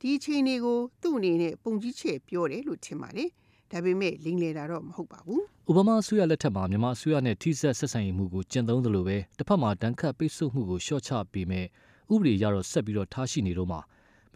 [0.00, 3.30] ဒီအချိန်တွေကိုသူ့အနေနဲ့ပုံကြီးချဲ့ပြောတယ်လို့ထင်ပါတယ်
[3.70, 11.66] ဒါပေမဲ့လိမ်လည်တာတော့မဟုတ်ပါဘူး။အိုဘားမားအစိုးရလက်ထက်မှာမြန်မာအစိုးရနဲ့ထိစပ်ဆက်ဆံရေးမှုကိုကျင့်သုံးသလိုပဲတစ်ဖက်မှာတန်ခတ်ပိတ်ဆို့မှုကိုလျှော့ချပေးမဲ့
[12.12, 13.80] ဥပဒေရတော့ဆက်ပြီးတော့ထားရှိနေတော့မှာ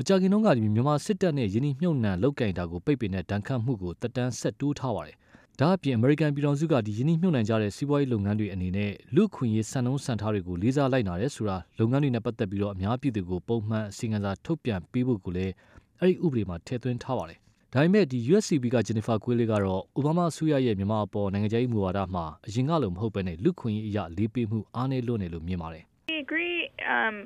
[0.00, 5.16] မကြခင်တုန်းကမြန်မာစစ်တပ်နဲ့ယင်းနှမြုပ်နှံလောက်ကင်တာကိုပိတ်ပင်တဲ့ဒဏ်ခတ်မှုကိုတက်တန်းဆက်တိုးထားပါတယ်။
[5.58, 15.52] ဒါအပြင်အမေရိကန်ပြည်ထောင်စုကဒီယင်းနှမြုပ်နှံကြတဲ့စီးပွားရေးလုပ်ငန်းတွေအနေနဲ့လူခွင့်ရေးစံနှုန်းစံထားတွေကိုလေးစားလိုက်နာတယ်ဆိုတာလုပ်ငန်းတွေနဲ့ပတ်သက်ပြီးတော့အများပြည်သူကိုပုံမှန်အစီအံစာထုတ်ပြန်ပေးဖို့ကိုလည်း
[16.00, 17.38] အဲ့ဒီဥပဒေမှာထည့်သွင်းထားပါတယ်။
[17.72, 26.58] ဒါပေမဲ့ဒီ USCB ကဂျနီဖာကွေးလေးကတော့အိုဘားမားအစိုးရရဲ့မြန်မာအပေါ်နိုင်ငံခြားရေးမူဝါဒမှာအရင်ကလိုမဟုတ်ဘဲနဲ့လူခွင့်ရေးအရာလေးပေးမှုအားနည်းလွန်းတယ်လို့မြင်ပါတယ်။ We agree
[26.94, 27.16] um,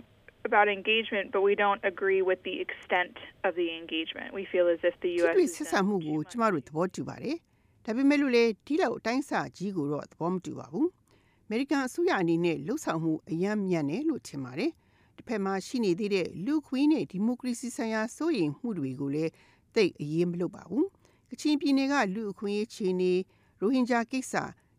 [0.44, 3.14] about engagement, but we don't agree with the extent
[3.46, 4.28] of the engagement.
[4.38, 5.34] We feel as if the ချစ် U.S.
[5.36, 7.36] တွေ့ is ဆက်ဆံမှုကိုကျမတို့သဘောတူပါတယ်။
[7.84, 10.88] ဒါပေမဲ့လို့လေဒီလောက်အတိုင်းအစာကြီးကိုတော့သဘောမတူပါဘူး။
[11.48, 14.70] American အစိုးရအနေနဲ့လှုပ်ဆောင်မှုအယံမြတ်တယ်လို့ထင်ပါတယ်။
[15.16, 19.30] တစ်ဖက်မှာရှိနေသေးတဲ့လူခွေးနဲ့ဒီမိုကရေစီဆိုင်ရာစိုးရိမ်မှုတွေကိုလည်း
[19.74, 20.86] သိပ်အရေးမလို့ပါဘူး။
[21.30, 23.12] ကချင်ပြည်နယ်ကလူအခွင့်အရေးခြေနေ
[23.60, 24.34] ရိုဟင်ဂျာကိစ္စ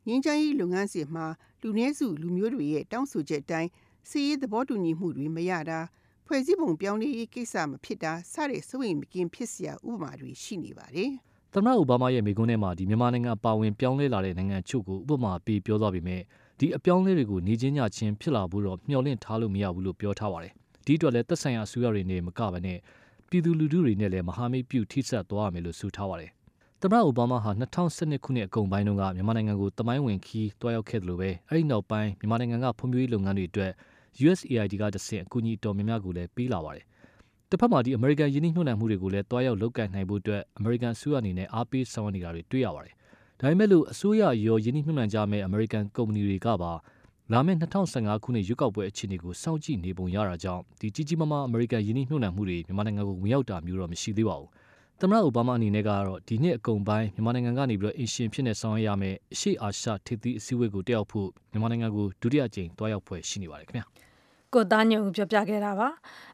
[0.08, 1.26] ငင်းချမ်းရေးလုပ်ငန်းစဉ်မှာ
[1.62, 3.70] လူနည်းစုလူမျိုးတွေရဲ့တောင်းဆိုချက်အတိုင်း
[4.10, 5.80] စီးရေးသဘောတူညီမှုတွေမရတာ
[6.26, 11.12] ဖွဲ့စည်းပုံပြောင်းလဲရေးကိစ္စမဖြစ်တာစတဲ့စိုးရိမ်မကင်းဖြစ်စရာဥပမာတွေရှိနေပါတယ်။
[11.54, 16.22] သမ္မတအိုဘားမားရဲ့မိကုန်းထဲမှာဒီမြန်မာနိုင်ငံအပါအဝင်ပြောင်းလဲလာတဲ့နိုင်ငံအချို့ကိုဥပမာပေးပြောသွားပေမဲ့
[16.60, 20.54] ဒီအပြောင်းလဲတွေကိုနေချင်းညချင်းဖြစ်လာဖို့တော့မျှော်လင့်ထားလို့မရဘူးလို့ပြောထားပါတယ်။
[20.86, 22.80] ဒီအတွက်လည်းသက်ဆိုင်ရာအစိုးရတွေနဲ့မကဘဲနဲ့
[23.30, 26.32] ပြည်သူလူထုတွေနဲ့လည်းမဟာမိတ်ပြုထိစပ်သွားရမယ်လို့ဆိုထားပါတယ်။
[26.82, 33.72] သမ္မတအိုဘားမားဟာ2012ခုနှစ်အကုန်ပိုင်းတုန်းကမြန်မာနိုင်ငံကိုတမိုင်းဝင်ခီးတွားရောက်ခဲ့တယ်လို့ပဲအဲ့ဒီနောက်ပိုင်းမြန်မာနိုင်ငံကဖွံ့ဖြိုးရေးလုပ်ငန်းတွေအတွက်
[34.22, 36.86] USAID ကတဆင့်အကူအညီတော်များများကိုလည်းပေးလာပါတယ်။
[37.50, 42.94] တစ်ဖက်မှာဒီအမေရိကန်ယင်းနှိမ့်နှံမှုတွေကိုလည်းတွားရောက်လုပ်ကိုင်နိုင်ဖို့အတွက်အမေရိကန်အစိုးရအနေနဲ့အားပေးဆောင်ရွက်နေတာတွေတွေ့ရပါတယ်။
[43.40, 46.72] ဒါပေမဲ့လို့အစိုးရရောယင်းနှိမ့်နှံကြမဲ့အမေရိကန်ကုမ္ပဏီတွေကပါ
[47.32, 54.50] လာမယ့်2015ခုနှစ်ရွေးကောက်ပွဲအခြေအနေကိုစောင့်ကြည့်နေပုံရတာကြောင့်ဒီကြီးကြီးမားမားအမေရိကန်ယင်းနှိမ့်နှံမှုတွေမြန်မာနိုင်ငံကိုဝင်ရောက်တာမျိုးတော့မရှိသေးပါဘူး။
[55.02, 63.86] သမ္မတအိုဘားမားအနေနဲ့ကတော့ဒီနှစ်အကုန်ပိုင်းမြန်မာနိုင်ငံကနေပြီးတော့အင်ရှင်ဖြစ်နေဆောင်ရွက်ရမယ်အရှိအာရှထိပ်သီးအစည်းအဝေးကိုတက်ရောက်ဖို့မြန်မာနိုင်ငံကိုဒုတိယကြိမ်တွားရောက်ဖွယ်ရှိနေပါတယ်ခင်ဗျာ။
[64.56, 65.90] ကိုသားညုံပြောပြခဲ့တာပါ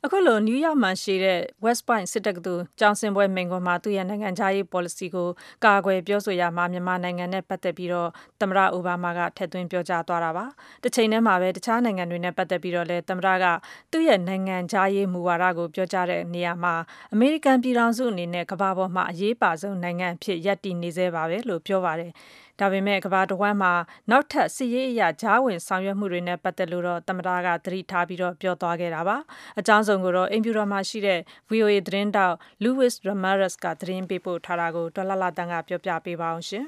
[0.06, 5.28] အခုလိုနယူးယောက်မှာရှိတဲ့ West Point စစ်တက္ကသိုလ်ကျောင်းဆင်းပွဲမိန့်ခွန်းမှာသူ့ရဲ့နိုင်ငံခြားရေး policy ကို
[5.66, 8.10] ကာကွယ်ပြောဆိုရမှာမြန်မာနိုင်ငံနဲ့ပတ်သက်ပြီးတော့
[8.42, 10.46] သမ္မတအိုဘားမားကထည့်သွင်းပြောကြားသွားတာပါ
[10.84, 13.46] တစ်ချိန်တည်းမှာပဲတခြားနိုင်ငံတွေနဲ့ပတ်သက်ပြီးတော့လည်းသမ္မတက
[13.92, 16.74] သူ့ရဲ့နိုင်ငံခြားရေးမူဝါဒကိုပြောကြားတဲ့နေရာမှာ
[17.14, 22.12] အမေရိကန်ပြည်ထောင်စုအနေနဲ့ကမ္ဘာပေါ်မှာအရေးပါဆုံးနိုင်ငံအဖြစ်ရပ်တည်နေသေးပါပဲလို့ပြောပါတယ်
[22.60, 23.74] ဒါပေမဲ့ကမ္ဘာတဝန်းမှာ
[24.12, 29.18] နောက်ထပ်စစ်ရေးအရာဂျားဝင်ဆောင်ရွက်မှုတွေနဲ့ပတ်သက်လို့တော့သမ္မတကသတိထားပြီးတော့ပြောသွားခဲ့တာပါ
[29.60, 31.20] အကြောင်းစုံကိုတော့အိမ်ဖြူတော်မှာရှိတဲ့
[31.52, 36.66] VOA သတင်းတောက် Luis Ramirez ကသတင်းပေးပို့ထားတာကိုဒေါ်လာလာတန်ကပြောပြပေးပါအောင်ရှင်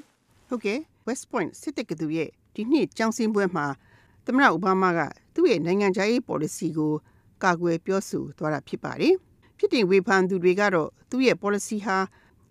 [0.48, 3.66] ဟုတ်ကဲ့ West Point စစ်တက္ကသိုလ်ရဲ့ဒီနှစ်ကျောင်းဆင်းပွဲမှာ
[4.26, 5.02] သမ္မတအိုဘားမားက
[5.36, 6.94] သူ့ရဲ့နိုင်ငံခြားရေး policy ကို
[7.44, 9.14] ကာကွယ်ပြောဆိုသွားတာဖြစ်ပါတယ်။
[9.58, 11.98] ဖြစ်တင်ဝေဖန်သူတွေကတော့သူ့ရဲ့ policy ဟာ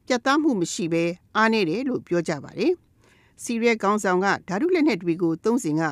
[0.07, 1.05] ပြတ်သားမှုမရှိဘဲ
[1.37, 2.75] အားနည်းတယ်လို့ပြောကြပါတယ်။
[3.43, 5.83] စီးရဲခေါင်းဆောင်ကဓာတုလက်နက်တွေကိုသုံးစဉ်က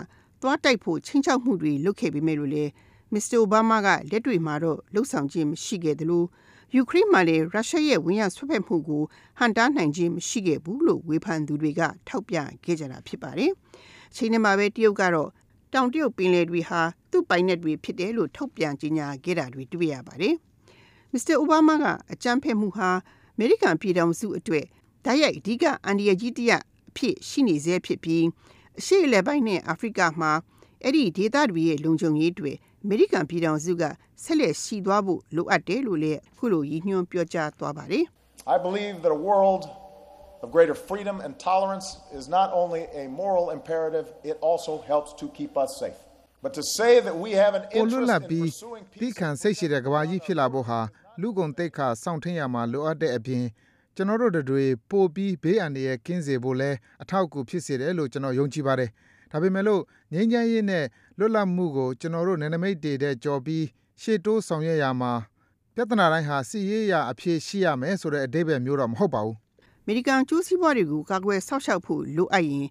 [0.43, 2.65] သွားတိုက်ဖို့ချင်းချောက်မှုတွေလုပ်ခဲ့ပေမဲ့လို့လေ
[3.13, 6.25] မစ္စတာအိုဘားမားကလက်တွေ့မှာတော့လှုပ်ဆောင်ခြင်းမရှိခဲ့သလို
[6.75, 9.03] ယူကရိန်းမှာလည်းရုရှားရဲ့ဝင်ရောက်ဆွတ်ဖက်မှုကို
[9.39, 13.51] ဟန်တားနိုင်ခြင်းမရှိခဲ့ဘူးလို့ဝေဖန်သူတွေက ထောက်ပြခဲ့ကြတာဖြစ်ပါတယ်။
[14.11, 15.31] အချိန်နဲ့မှာပဲတရုတ်ကတော့
[15.75, 20.35] တောင်တရုတ်ပင်လယ်တွေဟာသူ့ပိုင်နက်တွေဖြစ်တယ်လို့ထုတ်ပြန်ကြေညာခဲ့တာတွေတွေ့ရပါတယ်။
[21.13, 21.35] Mr.
[21.43, 22.91] Obama ကအကြမ်းဖက်မှုဟာ
[23.35, 24.65] အမေရိကန်ပြည်ထောင်စုအတွက်
[25.05, 28.25] ဓာတ်ရိုက်အဓိကအန္တရာယ်ကြီးတစ်ရပ်အ ဖြစ်ရှိနေစေဖြစ်ပြီး
[28.79, 30.33] အရှေ့အလယ်ပိုင်းနဲ့အာဖရိကမှာ
[30.85, 33.85] အဲ့ဒီဒေသတွေရဲ့လုံခြုံရေးတွေအမေရိကန်ပြည်ထောင်စုက
[34.25, 38.05] ဆက်လက်ရှိသွားဖို့လိုအပ်တယ်လို့လည်းအခုလိုရည်ညွှန်းပြောကြားသွားပါတယ်
[38.55, 39.63] I believe that a world
[40.43, 45.27] of greater freedom and tolerance is not only a moral imperative, it also helps to
[45.39, 45.99] keep us safe.
[46.45, 50.81] But to say that we have an ကိုလွတ် interest လပ် in ပြီး pursuing တိခံစိတ်ရှိတဲ့ကဘာကြီးဖြစ်လာဖို့ဟာ
[51.21, 53.45] လူကုန်တိတ်ခါစောင့်ထင်းရမှာလိုအပ်တဲ့အပြင်
[53.99, 56.71] ကျွန်တော်တို့တွေပို့ပြီးဘေးအန္တရာယ်ကင်းစေဖို့လဲ
[57.03, 58.91] အထောက်အကူဖြစ်စေတယ်လို့ကျွန်တော်ယုံကြည်ပါတယ်။
[59.33, 59.83] ဒါပေမဲ့လို့
[60.13, 60.85] ငြိမ်းချမ်းရေးနဲ့
[61.19, 63.65] လွတ်လပ်မှုကိုကျွန်တော်တို့နယ်နိမိတ်တွေတဲ့ကြော်ပြီး
[64.03, 65.13] ရှေ့တိုးဆောင်ရွက်ရမှာ
[65.75, 69.37] ပြဿနာတိုင်းဟာစီရေးရအဖြစ်ရှိရမယ်ဆိုတဲ့အဓိပ္ပာယ်မျိုးတော့မဟုတ်ပါဘူး။
[69.83, 72.67] အမေရိကန်ကျိုးစီးပွားတွေကိုကာကွယ်ဆောက်ရှောက်ဖို့လိုအပ်ရင်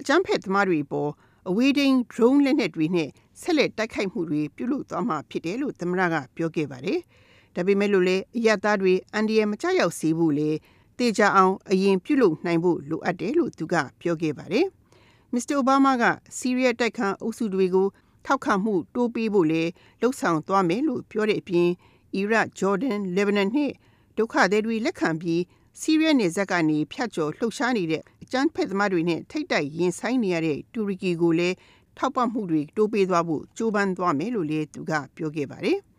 [0.00, 1.10] အကြမ်းဖက်သမားတွေပေါ်
[1.48, 3.08] အဝေးထိန်း drone လက်နက်တွေနဲ့
[3.40, 7.00] ဆက်လက်တိုက်ခိုက်မှုတွေပြုလုပ်သွားမှာဖြစ်တယ်လို့သမ္မတကပြောခဲ့ပါတယ်။
[7.54, 10.50] ဒါပေမဲ့လို့လည်းအရသားတွေအန်ဒီယမကြောက်ရောက်စေဖို့လေ
[10.98, 14.66] တေချာအောင်အရင်ပြုလုပ်နိုင်ဖို့လိုအပ်တယ်လို့သူကပြောခဲ့ပါတယ်။
[15.34, 15.54] Mr.
[15.60, 16.04] Obama က
[16.36, 17.88] စီးရီးယားတိုက်ခန်းအုပ်စုတွေကို
[18.26, 19.62] ထောက်ခံမှုတိုးပေးဖို့လေ
[20.00, 21.68] လှုံ့ဆော်သွားမယ်လို့ပြောတဲ့အပြင်
[22.14, 23.72] အီရတ်၊ဂျော်ဒန်၊လေဘနန်နဲ့
[24.16, 25.42] ဒုက္ခသည်တွေလက်ခံပြီး
[25.80, 31.56] စီးရီးယားနယ်စပ်ကနေဖြတ်ကျော်လှုပ်ရှားနေတဲ့အကြမ်းဖက်သမားတွေနဲ့ထိတ်တိုက်ရင်ဆိုင်နေရတဲ့တူရကီကိုလည်း
[31.98, 35.78] ထောက်ပံ့မှုတွေတိုးပေးသွားဖို့ကြိုးပမ်းသွားမယ်လို့လည်းသူကပြောခဲ့ပါတယ်။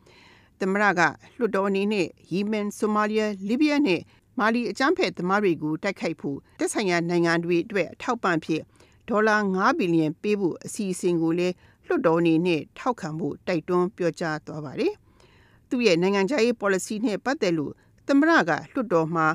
[0.62, 1.02] သမ္မတက
[1.38, 4.02] လွှတ်တော်အနေနဲ့ယီမန်၊ဆိုမာလီယာ၊လီဘီယာနဲ့
[4.40, 8.62] မာလီအကြမ်းဖက်သမားတွေကိုတိုက်ခိုက်ဖို့တက်ဆိုင်ရာနိုင်ငံတွေအတွက်အထောက်ပံ့ဖြစ်
[9.10, 14.94] ဒေါ်လာ9ဘီလီယံပေးဖို့အစီအစဉ်ကိုလည်းလွှတ်တော်အနေနဲ့ထောက်ခံဖို့တိုက်တွန်းပြောကြားသွားပါတယ်။
[15.70, 17.74] သူ့ရဲ့နိုင်ငံခြားရေး policy နဲ့ပတ်သက်လို့
[18.08, 19.26] သမ္မတကလွှတ်တော်မှာ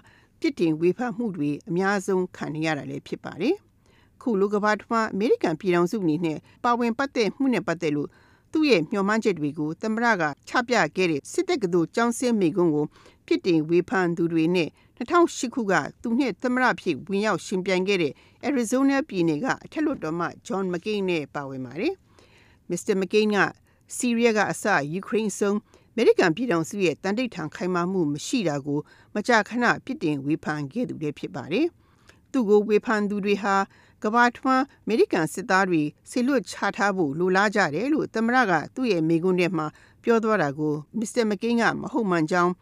[0.41, 3.57] ပြစ်တင်ဝေဖန်မှုတွေအများဆုံးခံနေရတာလည်းဖြစ်ပါတယ်။
[4.23, 8.09] ခုလူကဘာတမအမေရိကန်ပြည်ထောင်စုအနေနဲ့ပါဝင်ပတ်သက်မှုနဲ့ပတ်သက်လို့
[8.53, 12.87] သူ့ရဲ့မျှော်မှန်းချက်တွေကိုသမ္မတကချပြခဲ့တဲ့စစ်တပ်ကသူចောင်းစင်းမိကုန်းကို
[13.27, 18.13] ပြစ်တင်ဝေဖန်သူတွေနဲ့2008ခုကသူနဲ့သမ္မတဖြစ်ဝင်ရောက်ရှင်ပြိုင်ခဲ့တဲ့
[18.49, 21.95] Arizona ပြည်နယ်ကအထက်လွှတ်တော်မှ John McCain နဲ့ပါဝင်ပါတယ်။
[22.71, 22.95] Mr.
[23.01, 23.39] McCain က
[23.97, 25.57] ဆီးရီးယားကအစယူကရိန်းဆုံး
[25.93, 28.81] အမေရိကန်ပြည်ထောင်စုရဲ့တန်တိတ်ထန်ခိုင်မာမှုမရှိတာကို
[29.15, 31.67] မကြာခဏပြစ်တင်ဝေဖန်ခဲ့သူလည်းဖြစ်ပါတယ်။
[32.33, 33.55] သူ့ကိုဝေဖန်သူတွေဟာ
[34.03, 39.67] ကဘာထွန်းအမေရိကန်စစ်သားတွေဆေလွတ်ချထားဖို့လိုလားကြတယ်လို့သမရကသူ့ရဲ့မိကွန်းထဲမှာ
[40.03, 42.53] ပြောသွားတာကိုမစ္စတာမကင်းကမဟုတ်မှန်ကြောင်း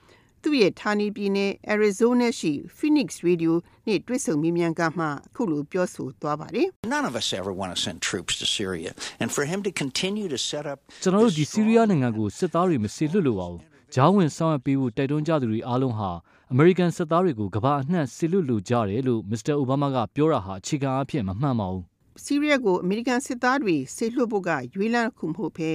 [0.42, 3.52] သူ့ရဲ့ဌာနေပြည်နယ် Arizona ရှိ Phoenix Radio
[3.86, 8.90] နဲ့တွေ့ဆုံမေးမြန်းခန်းမှာအခုလိုပြောဆိုသွားပါတယ်။ None of us ever want to send troops to Syria
[9.22, 13.62] and for him to continue to set up ကျွန်တော်တို့ဒီဆီးရီးယားနိုင်ငံကိုစစ်သားတွေမစေလွတ်လို့ပါဘူး။
[13.94, 16.10] ဂျားဝင်ဆောင်ရွက်ပေးဖို့တိုက်တွန်းကြသူတွေအားလုံးဟာ
[16.52, 21.84] အမေရိကန်စစ်သားတွေကိုကမ္ဘာအနှံ့စေလွတ်လိုကြတယ်လို့မစ္စတာအိုဘားမားကပြောတာဟာအခြေခံအဖြစ်မမှန်ပါဘူး။
[22.24, 25.70] ဆီးရီးယားကိုအမေရိကန်စစ်သားတွေစေလွတ်ဖို့ကရွေးလန်းခုမဟုတ်ဘဲ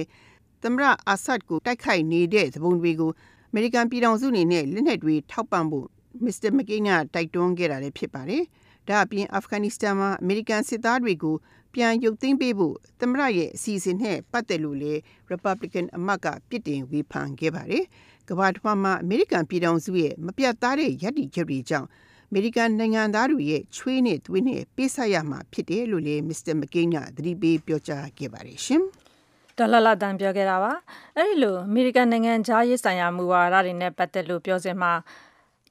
[0.62, 3.10] သမရအာဆတ်ကိုတိုက်ခိုက်နေတဲ့သဘုံတွေကို
[3.50, 5.86] အမေရိကန်ပြည်ထောင်စုအနေနဲ့လက်နက်တွေထောက်ပံ့ဖို့
[6.24, 8.42] မစ္စတာမကိန်းကတိုက်တွန်းခဲ့တာလည်းဖြစ်ပါတယ်။
[8.88, 11.36] ဒါအပြင်အာဖဂန်နစ္စတန်မှာအမေရိကန်စစ်သားတွေကို
[11.74, 14.92] ပြန်ရုပ်သိမ်းပေးဖို့သမရရဲ့အစီအစဉ်နဲ့ပတ်သက်လို့လေ
[15.32, 17.84] Republican အမတ်ကပြစ်တင်ဝေဖန်ခဲ့ပါတယ်။
[18.30, 21.88] ကမ္ဘာတစ်ဝန်းမှာအမေရိကန်ပြည်ထောင်စုရဲ့မပြတ်သားတဲ့ရည်တည်ချက်တွေကြောင့်
[22.28, 28.82] အမေရိကန်နိုင်ငံသားတွေရဲ့ချွေးနဲ့သွေးနဲ့ပေးဆက်ရမှာဖြစ်တယ်လို့လည်းမစ္စတာမကိန်းကသတိပေးပြောကြားခဲ့ပါတယ်ရှင်။
[29.58, 30.72] ဒေါ်လာလာတန်ပြောခဲ့တာပါ
[31.16, 34.92] အဲ့ဒီလိုအမေရိကန်နိုင်ငံခြားရေးဆိုင်ရာမူဝါဒတွေနဲ့ပတ်သက်လို့ပြောစင်မှာ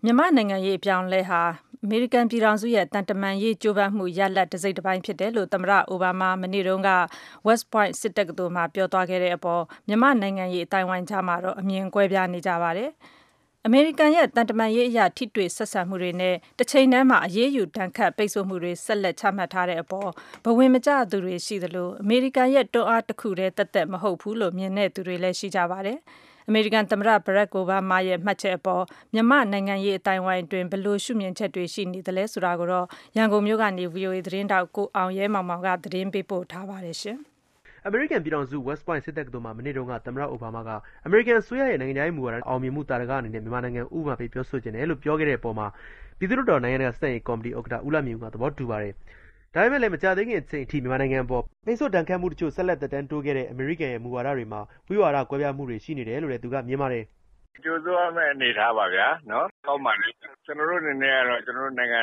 [0.04, 1.42] မြန်မာနိုင်ငံရေးအပြောင်းလဲဟာ
[1.84, 6.90] အမေရိကန်ပြည်ထောင်စုရဲ့တန်တမန်ရေးကြိုးပမ်းမှုရလဒ်တစ်စိတ်တစ်ပိုင်းဖြစ်တယ်လို့သမ္မတအိုဘားမားမနေ့တုန်းက
[7.48, 12.90] West Point စစ်တပ်ကတော်မှာပြောသွားခဲ့တဲ့အပေါ်မြန်မာနိုင်ငံရေးအတိုင်းဝိုင်းကြားမှာတော့အမြင်ကွဲပြားနေကြပါတယ်။
[13.66, 20.10] အမေရိကန်ရဲ့တန်တမာရေးအရာထိတွေ့ဆက်ဆံမှုတွေနဲ့တစ်ချိန်တည်းမှာအရေးယူတန်ခတ်ပိတ်ဆို့မှုတွေဆက်လက်ချမှတ်ထားတဲ့အပေါ်
[20.44, 26.00] ဘဝင်မကျသူတွေရှိသလိုအမေရိကန်ရဲ့တွန်းအားတစ်ခုတည်းတက်တက်မဟုတ်ဘူးလို့မြင်တဲ့သူတွေလည်းရှိကြပါတယ်။
[26.52, 28.84] အမေရိကန်သမ္မတဘရက်ကိုဘားမားရဲ့မှတ်ချက်အပေါ်
[29.14, 32.86] မြန်မာနိုင်ငံရေးအတိုင်းဝိုင်းတွင်ဘလို့ရှုမြင်ချက်တွေရှိနေသလဲဆိုတာကိုတော့
[33.18, 37.18] ရန်ကုန်မြို့ကနေ VOA သတင်းတောက်ကိုအောင်ရဲမောင်မောင်ကသတင်းပေးပို့ထားပါတယ်ရှင်။
[37.86, 40.70] အမေရိကန်ပြည်ထောင်စု West Point စစ်တပ်ကတော်မှာမနေ့တုန်းကသမ္မတအိုဘားမားက
[41.06, 45.68] အမေရိကန်အစိုးရရဲ့နိုင်ငံခြားရေးမူဝါဒအောင်မြင်မှုတာရကအနေနဲ့မြန်မာနိုင်ငံဥပမာပေးပြောဆိုခြင်းတယ်လို့ပြောခဲ့တဲ့အပေါ်မှာ
[46.18, 48.94] ပြည်သူ့တော်နိုင်ငံတကာစက်ရေးကော်မတီဥက္ကဋ္ဌဦးလာမြင့်ကသဘောတူပါတယ်။
[49.54, 57.06] ဒါပေမဲ့လည်းမကြသေးခင်အချိန်အထိမြန်မာနိုင်ငံပေါ်ပိတ်ဆို့တန်ခတ်မှုတချို့ဆက်လက်တက်တန်းတိုးခဲ့တဲ့အမေရိကန်ရဲ့မူဝါဒတွေမှာဝိဝါဒကွဲပြားမှုတွေရှိနေတယ်လို့လည်းသူကမြင်ပါတယ်။
[57.64, 60.10] ကျိုးစိုးရမယ့်အနေထားပါဗျာနော်ကောင်းပါလေ
[60.46, 62.02] ကျွန်တော်တို့အနေနဲ့ကတော့ကျွန်တော်တို့နိုင်ငံ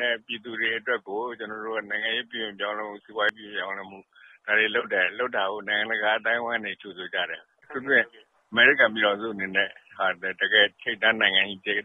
[0.00, 3.98] နဲ့ပြည်သူတွေအတွက်ကိုကျွန်တော်တို့နိုင်ငံရေးပြည်ပြောင်းလဲမှုစီးပွားရေးပြည်ပြောင်းလဲမှု
[4.46, 7.42] ဒါတွေလုပ်တယ်လုပ်တာကိုနိုင်ငံတကာအတိုင်းဝိုင်းနေကြိုဆိုကြတယ်
[7.72, 8.02] သူတို့
[8.50, 10.06] အမေရိကန်ပြည်တော်စုအနေနဲ့ဟာ
[10.40, 11.82] တကယ်ထိတ်တန်းနိုင်ငံကြီး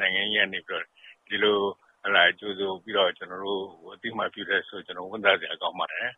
[0.00, 0.84] နိုင်ငံကြီးကနေပြီးတော့
[1.28, 1.58] ဒီလို
[2.02, 3.62] ဟလာကြိုဆိုပြီးတော့ ကျွန်တော်တို့
[3.94, 6.10] အတိမပြုတဲ့ဆိုကျွန်တော်ဝန်သားစရာကောင်းပါတယ်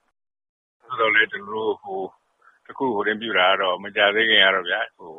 [0.84, 2.00] ဆိုတော့လေကျွန်တော်တို့ဟို
[2.66, 5.12] တခု ဟိုတင်ပြတာကတော့ မကြသေးခင်ကတော့ဗျာဟို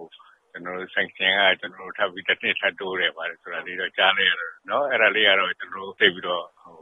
[0.51, 6.77] ကျွန်တော်တို့ sanction ကကျွန်တော်တို့ထပ်ပြီးတစ်နှစ် ထပ်တိုးတယ်ပါတယ်ဆိုတာလေးတော့ ကြားလိုက်ရတယ်နော်အဲ့ဒါလေးကတော့ ကျွန်တော်တို့ သိပြီးတော့ဟို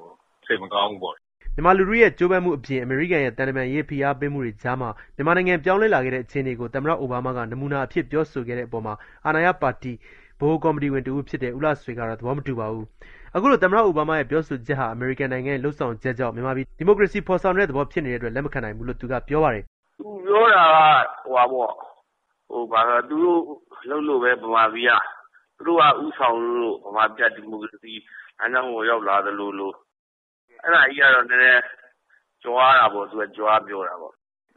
[0.45, 1.15] စိတ်မကောင်းဘူးပေါ့
[1.55, 8.93] မြန်မာလူထုရဲ့ ကြိုးပမ်းမှုအပြင် အမေရိကန်ရဲ့တန်တမာရေး ဖိအားပေးမှုတွေကြားမှာ မြန်မာနိုင်ငံ ပြောင်းလဲလာခဲ့တဲ့ အခြေအနေကို သမ္မတ အိုဘားမားက နမူနာအဖြစ် ပြောဆိုခဲ့တဲ့အပေါ်မှာ
[9.25, 9.93] အာဏာရပါတီ
[10.39, 12.85] ဗဟိုကော်မတီဝင်တဦးဖြစ်တဲ့ ဦးလှဆွေကတော့ သဘောမတူပါဘူး။
[13.35, 19.63] အခုလိုသမ္မတအိုဘားမားရဲ့ပြောဆိုချက်ဟာအမေရိကန်နိုင်ငံရဲ့လုပ်ဆောင်ချက်ကြောင့်မြန်မာပြည်ဒီမိုကရေစီဖော်ဆောင်တဲ့သဘောဖြစ်နေတဲ့အတွက်လက်မခံနိုင်ဘူးလို့သူကပြောပါတယ်။
[19.99, 21.71] သူပြောတာကဟိုပါပေါ့
[22.49, 23.41] ဟိုဘာလဲသူတို့
[23.89, 24.91] လှုပ်လို့ပဲဗမာပြည်က
[25.57, 27.93] သူတို့ကဥဆောင်လို့ဗမာပြည်ဒီမိုကရေစီ
[28.41, 29.71] အကြောင်းကိုရောက်လာသလိုလို
[30.61, 31.61] အဲ့ဒါကြီးကတော့နည်းနည်း
[32.43, 34.13] ကြွားတာပေါ့သူကကြွားပြောတာပေါ့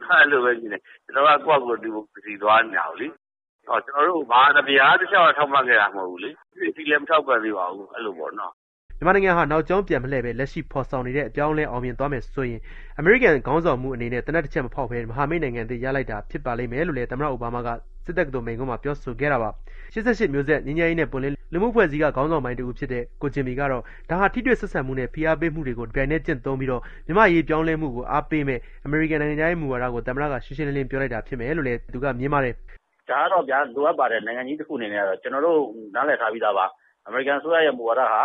[0.09, 1.89] အဲ့လိုပဲကြီးနေကျွန်တော်ကကိုယ့်ကိုယ်ဒီ
[2.25, 3.07] စီသွားနေတာလေ
[3.67, 6.29] ဟောကျွန်တော်တို့ဘာတပြားတစ်ချက်ထောက်မှတ်ခဲ့တာမဟုတ်ဘူးလေ
[6.75, 8.53] ဒီလည်းမထောက်ပံ့သေးပါဘူးအဲ့လိုပေါ့နော်
[8.97, 12.59] မြန်မာနိုင်ငံဟာနောက်ကျောင်းပြန်မလှည့်ပဲလက်ရှိဖော်ဆောင်နေတဲ့အပြောင်းလဲအောင်မြင်သွားမယ်ဆိုရင်
[12.99, 17.69] အမေရိကန်ခေါင်းဆောင်မှုအနေနဲ့တနက်တစ်ချက်မဖောက်ဘဲမဟာမိတ်နိုင်ငံတွေရလိုက်တာဖြစ်ပါလိမ့်မယ်လို့လည်းသမ္မတအိုဘားမားက
[18.05, 19.49] စစ်တပ်ကတော်မိန်ကုန်းမှာပြောဆိုခဲ့တာပါ
[19.93, 32.53] 88မျိုးဆက်ငင်းငယ်ရေးနဲ့ပွန်လင်းလူမှုဖွဲ့စည်းကခေါင်းဆောင်ပိုင်းတူဖြစ်တဲ့ကိုဂျင်မီကတော့ဒါဟာထိတွေ့ဆက်ဆံမှုနဲ့ဖိအားပေးမှုတွေကိုပြိုင်နဲ့ကျင့်သုံးပြီးတော့မြမရေးပြောင်းလဲမှုကိုအားပေးမဲ့အမေရိကန်နိုင်ငံသားရဲ့မူဝါဒကိုသမ္မတကရှင်းရှင်းလင်းလင်းပြောလိုက်တာဖြစ်မယ်လို့လည်းသူကမြင်ပါတယ်
[33.09, 35.59] ဒါကတော့ဗျာလိုအပ်ပါတယ်နိုင်ငံကြီးတစ်ခုအနေနဲ့ကတော့ကျွန်တော်တို့
[35.95, 36.65] နားလည်ထားပြီးသားပါ
[37.07, 38.23] အမေရိကန်ဆိုရရဲ့မူဝါဒဟာဟလာ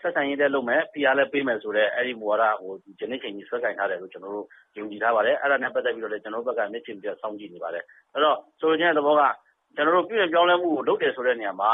[0.00, 9.22] ဆက်ဆံရေးတဲ့လုပ်မယ် ဖိအားလည်းပေးမယ်ဆိုတော့အဲ့ဒီမူဝါဒဟိုဒီဂျနိချိန်ကြီးဆွဲကင်ထားတယ်လို့ ကျွန်တော်တို့ ယုံကြည်ထားပါတယ် အဲ့ဒါနဲ့ ပတ်သက်ပြီးတော့လည်း ကျွန်တော်တို့ဘက်က မျက်ခြေပြတ် စောင့်ကြည့်နေပါတယ် အဲ့တော့ ဆိုရင်တဲ့သဘောက
[9.76, 11.72] ကျွန်တော်တို့ ပြည်ပြောင်းလဲမှုကို လုပ်တယ်ဆိုတဲ့နေရာမှာ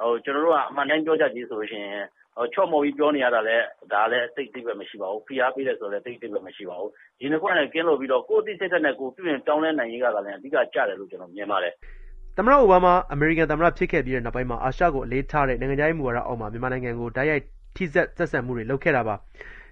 [0.00, 2.04] ဟိုကျွန်တော်တို့က အမှန်တမ်းပြောကြကြည့်ဆိုလို့ရှိရင်
[2.36, 11.74] ဟိုချော့မော်ပြီး ပြောနေရတာလည်း ဒါလည်းတိတ်တိတ်ပဲမရှိပါဘူး ဖိအားပေးတယ်ဆိုတော့လည်းတိတ်တိတ်ပဲမရှိပါဘူး ဒီနှစ်ခုနဲ့ကင်းလို့ပြီးတော့ ကိုယ်တိစိတ်သက်နဲ့ ကိုပြည်ပြောင်းလဲနိုင်ရေးကလည်းအဓိကကြတယ်လို့ ကျွန်တော်မြင်ပါတယ်
[12.38, 17.42] သမ္မတအိုဘားမားအမေရိကန်သမ္မတဖြစ်ခဲ့ပြီးတဲ့နောက်ပိုင်းမှာအာရှကိုအလေးထားတဲ့နိုင်ငံခြားရေးမူဝါဒအောက်မှာမြန်မာနိုင်ငံကိုတိုက်ရိုက်
[17.76, 19.14] ထိစက်ဆက်ဆံမှုတွေလုပ်ခဲ့တာပါ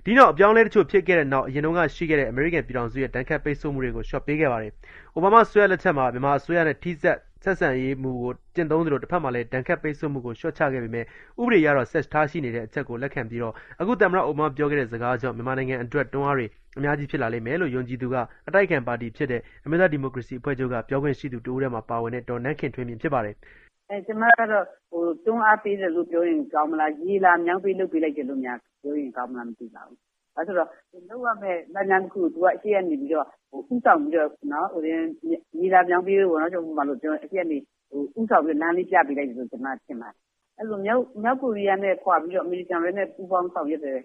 [0.04, 4.72] ဒီနောက်အပြောင်းလဲတချို့ဖြစ်ခဲ့တဲ့နောက်အရင်တုန်းကရှိခဲ့တဲ့အမေရိကန်ပြည်ထောင်စုရဲ့တန်ခတ်ပိတ်ဆို့မှုတွေကိုရှော့ပေးခဲ့ပါတယ်။
[5.14, 11.04] အိုဘားမားဆွဲလက်ထက်မှာမြန်မာအစိုးရနဲ့ထိစက် ဆက်ဆံရေးမူကိုကျင့်သုံးသလိုတစ်ဖက်မှာလည်းဒဏ်ခတ်ပိတ်ဆို့မှုကိုလျှော့ချခဲ့ပေမဲ့
[11.40, 16.46] ဥပဒေအရတော့ဆက်ထားရှိနေတဲ့အချက်ကိုလက်ခံပြီးတော့အခုသမ္မတအိုဘားမားပြောခဲ့တဲ့စကားကြောင့်မြန်မာနိုင်ငံအတွက်တွန်းအားတွေ
[16.78, 18.16] အများကြီးဖြစ်လာလိမ့်မယ်လို့ယုံကြည်သူက
[18.48, 23.34] အတိုက်အခံပါတီဖြစ်တဲ့အမျိုးသားဒီမိုကရေစီအဖွဲ့ချုပ်ကပြောခွင့်ရှိသူတဦးထဲမှာပါဝင်တဲ့ဒေါ်နန်းခင်ထွေးမြင့်ဖြစ်ပါတယ်။
[24.06, 24.64] ကျမကတော့
[25.24, 29.98] တွန်းအားပေးတယ်လို့ပြောရင်ကောင်းမလား၊ရေလာမြောင်းပေးလုပ်ပေးလိုက်တယ်လို့များပြောရင်ကောင်းမလားမသိပါဘူး။
[30.34, 33.26] ဘာလို့လဲဆိုတော့ လုပ်ရမယ့် လမ်းကြောင်းတခုကို သူက ရှေ့ကနေပြီးတော့
[33.72, 34.28] ဦးဆောင်ပြီးတော့
[35.60, 36.60] ရေလာမြောင်းပေးဖို့အရှေ့
[37.40, 37.58] ကနေ
[38.18, 40.16] ဦးဆောင်ပြီးတော့ လမ်းလေးပြပေးလိုက်တယ်လို့ ကျမထင်ပါတယ်။
[40.58, 44.00] အဲလို မြောက်ကိုရီးယားနဲ့ ခွာပြီးတော့ အမေရိကန်တွေနဲ့ပူးပေါင်းဆောင်ရွက်တယ်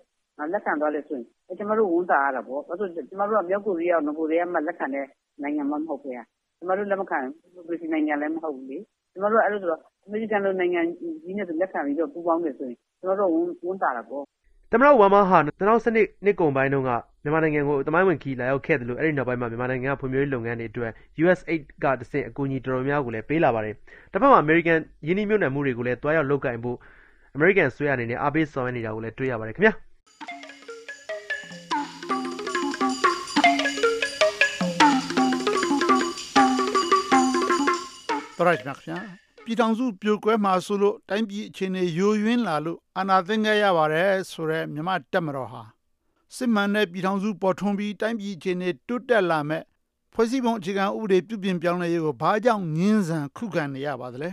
[0.54, 5.06] လက်ခံသွားတယ်ဆိုရင် ကျမတို့ ဝမ်းသာရတာပေါ့။ဘာလို့လဲဆိုတော့ ကျမတို့က မြောက်ကိုရီးယားကို နဂိုကတည်းက လက်ခံတဲ့
[5.42, 6.13] နိုင်ငံမှ မဟုတ်ဘူး။
[6.58, 8.78] ကျမတို့ လက်မခံဒီမိုကရေစီနိုင်ငံလည်း မဟုတ်ဘူးလေ။
[9.13, 10.82] ကျမတို့က အဲလိုဆိုတော့ အမေရိကန်လို နိုင်ငံ
[11.24, 13.32] ကြီးနဲ့ လက်ခံပြီးတော့ ပူးပေါင်းတယ်ဆိုရင် ကျမတို့
[13.65, 14.24] ဝမ်းသာတာပေါ့
[14.72, 15.76] သမ္မတအိုဘားမားဟာ၂၀၁၂
[16.26, 16.92] နှစ်ကုန်ပိုင်းတုန်းက
[17.24, 20.92] မြန်မာနိုင်ငံကိုသမိုင်းဝင်ခရီးလာရောက်ခဲ့သလိုအဲဒီနောက်ပိုင်းမှာမြန်မာနိုင်ငံကဖွံ့ဖြိုးရေးလုပ်ငန်းတွေအတွက်
[21.24, 23.76] USAID ကတဆင့်အကူအညီတော်တော်များများကိုလည်းပေးလာပါတယ်။
[24.14, 26.78] တဘက်မှာအမေရိကန်ရင်းနှီးမြှုပ်နှံမှုတွေကိုလည်းသွားရောက်လုပ်ကိုင်ဖို့
[27.36, 29.74] အမေရိကန်အစိုးရအနေနဲ့အားပေးဆောင်ရွက်နေတာကိုလည်းတွေ့ရပါတယ်ခင်ဗျာ။
[38.38, 45.62] သောတရှင်များခင်ဗျာ ပြည်ထောင်စုပြိုကွဲမှာဆိုလို့တိုင်းပြည်အခြေအနေယိုယွင်းလာလို့အာဏာသိမ်းခဲ့ရပါတယ်ဆိုတော့မြမတက်မတော်ဟာ
[46.36, 49.64] စစ်မှန်တဲ့ပြည်ထောင်စုပေါ်ထွန်းပြီးတိုင်းပြည်အခြေအနေတိုးတက်လာမဲ့
[50.14, 54.30] ဖွဲ့စည်းပုံအခြေခံဥပဒေပြုပြင်ပြောင်းလဲရေးကိုဘာကြောင့်ငင်းဆန်ခုခံနေရပါသလဲ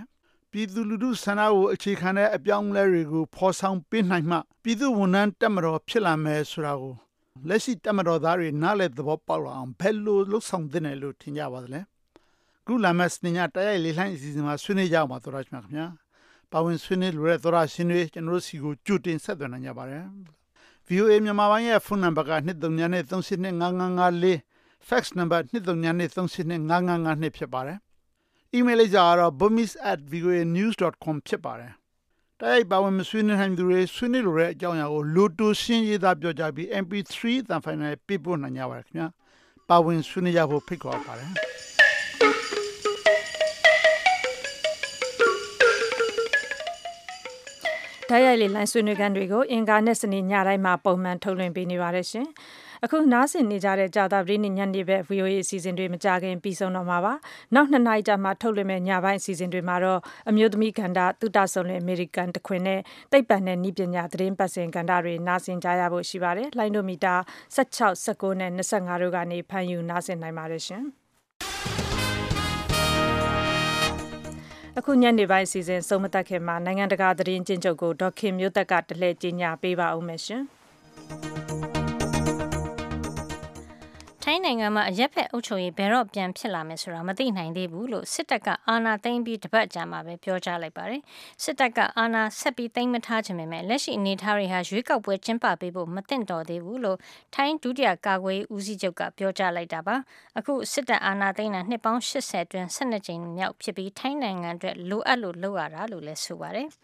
[0.51, 6.95] ပြည်သူလူထုဆန္ဒကိုအခြေခံတဲ့အပြောင်းအလဲတွေကိုဖော်ဆောင်ပေးနိုင်မှပြည်သူဝန်ထမ်းတက်မတော်ဖြစ်လာမယ်ဆိုတာကို
[7.49, 11.81] လက်ရှိတက်မတော်သားတွေနားလည်သဘောပေါက်လာအောင်ဘယ်လိုလှုပ်ဆောင်သင့်တယ်လို့ထင်ကြပါသလဲ
[12.67, 15.87] ခုလာမယ့်စနေညတိုက်ရိုက်လေးလှိုင်းအစီအစဉ်မှာဆွေးနွေးကြအောင်ပါသောရရှိမြခင်ဗျာ
[16.53, 20.05] ပါဝင်ဆွေးနွေးလိုတဲ့သောရရှင်တွေကျွန်တော်တို့စီကိုကြိုတင်ဆက်သွင်းနိုင်ကြပါတယ်
[20.89, 24.35] VOA မြန်မာပိုင်းရဲ့ဖုန်းနံပါတ်က23နဲ့3855554
[24.89, 27.79] fax number 23နဲ့3855552ဖြစ်ပါတယ်
[28.57, 31.73] email လိပ်စာကတော့ burmese@voanews.com ဖြစ်ပါတယ်
[32.41, 37.15] တိုက်ရိုက်ပါဝင်မဆွေးနွေးနိုင်သူတွေဆွေးနွေးလိုတဲ့အကြောင်းအရာကိုလိုတိုရှင်းရေးသားပြောကြပြီး MP3
[37.49, 39.09] တန်ဖိုင်နယ်ပြပို့နိုင်ကြပါတယ်ခင်ဗျာ
[39.69, 41.31] ပါဝင်ဆွေးနွေးကြဖို့ဖိတ်ခေါ်ပါတယ်
[48.11, 52.27] ဓာတ်ရိုက်လေးလိုင်းဆွေးနွေးခန်းတွေကိုအင်ကာနဲ့စနေညတိုင်းမှာပုံမှန်ထုတ်လွှင့်ပေးနေပါတယ်ရှင်။
[52.85, 57.15] အခုနားဆင်နေကြတဲ့ကြာသပတေးနေ့ညနေဘက် VOA အစီအစဉ်တွေမကြခင်ပြီးဆုံးတော့မှာပါ။
[57.55, 62.81] နောက်နှစ်နာရီကြာမှထုတ်လွှင့်မဲ့ညပိုင်းအစီအစဉ်တွေမှာတော့အမျိုးသမီးကန္တာသုတဆုံလင်အမေရိကန်တခွင်နဲ့
[63.13, 67.15] တိတ်ပံနဲ့ဤပညာသတင်းပတ်စင်ကန္တာတွေနားဆင်ကြရဖို့ရှိပါတယ်။လိုင်းဒိုမီတာ
[67.57, 70.85] 16 19နဲ့25တို့ကနေဖန်ယူနားဆင်နိုင်ပါတယ်ရှင်။
[74.79, 80.43] အခုညနေပိုင်းစီစဉ်ဆုံးမတက်ခင်မှာနိုင်ငံတကာသတင်းကျဉ်းချုပ်ကိုဒေါခင်မျိုးသက်ကတလှည့်ကြီးညာပေးပါဦးမယ်ရှင်။
[84.29, 91.03] ထိုင်းနိုင်ငံမှာအရက်ဖက်အုပ်ချုပ်ရေးဘယ်တော့ပြန်ဖြစ်လာမယ်ဆိုတာမသိနိုင်သေးဘူးလို့စစ်တပ်ကအာဏာသိမ်းပြီးတပတ်ကြာမှပဲပြောကြားလိုက်ပါတယ်။
[91.43, 96.99] စစ်တပ်ကအာဏာဆက်ပြီးသိမ်းမထားခြင်းပဲလက်ရှိအနေအထားတွေဟာရွေးကောက်ပွဲကျင်းပပေးဖို့မသင့်တော်သေးဘူးလို့
[97.35, 99.97] ထိုင်းဒုတိယကာကွယ်ဦးစီးချုပ်ကပြောကြားလိုက်တာပါ။
[100.39, 106.69] အခုစစ်တပ်အာဏာသိမ်းတာနှစ်ပေါင်း80အတွင်း12ကြိမ်မြောက်ဖြစ်ပြီးထိုင်းနိုင်ငံအတွက်လိုအပ်လို့လုပ်ရတာလို့လည်းဆိုပါတယ်။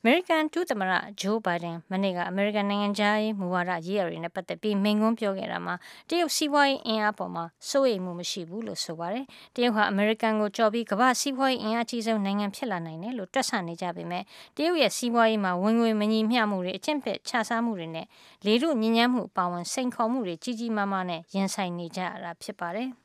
[0.00, 5.74] အမေရိကန်ဒုသမ္မတဂျိုးဘိုင်ဒန်မနေ့ကအမေရိကန်နိုင်ငံသားရေးမူဝါဒရေးရာတွေနဲ့ပတ်သက်ပြီးမိန့်ခွန်းပြောခဲ့တာမှာ
[6.08, 14.22] တရုတ်စီးပွားရေးအင်အားပေါ်မှာစိုးရိမ်မှုမရှိဘူးလို့ဆိုပါတယ်။တရုတ်ဟာအမေရိကန်ကိုကြော်ပြီးကမ္ဘာစီးပွားရေးအင်အားကြီးဆုံးနိုင်ငံဖြစ်လာနိုင်တယ်လို့တွက်ဆနေကြပေမဲ့
[14.56, 18.06] တရုတ်ရဲ့စီးပွားရေးမှာဝင်ငွေမညီမျှမှုတွေအကျင့်ပက်ခြစားမှုတွေနဲ့
[18.46, 22.90] လေထုညဉ့်ညမ်းမှုအပါအဝင်စိန်ခေါ်မှုတွေကြီးကြီးမားမားနဲ့ရင်ဆိုင်နေကြရတာဖြစ်ပါတယ်။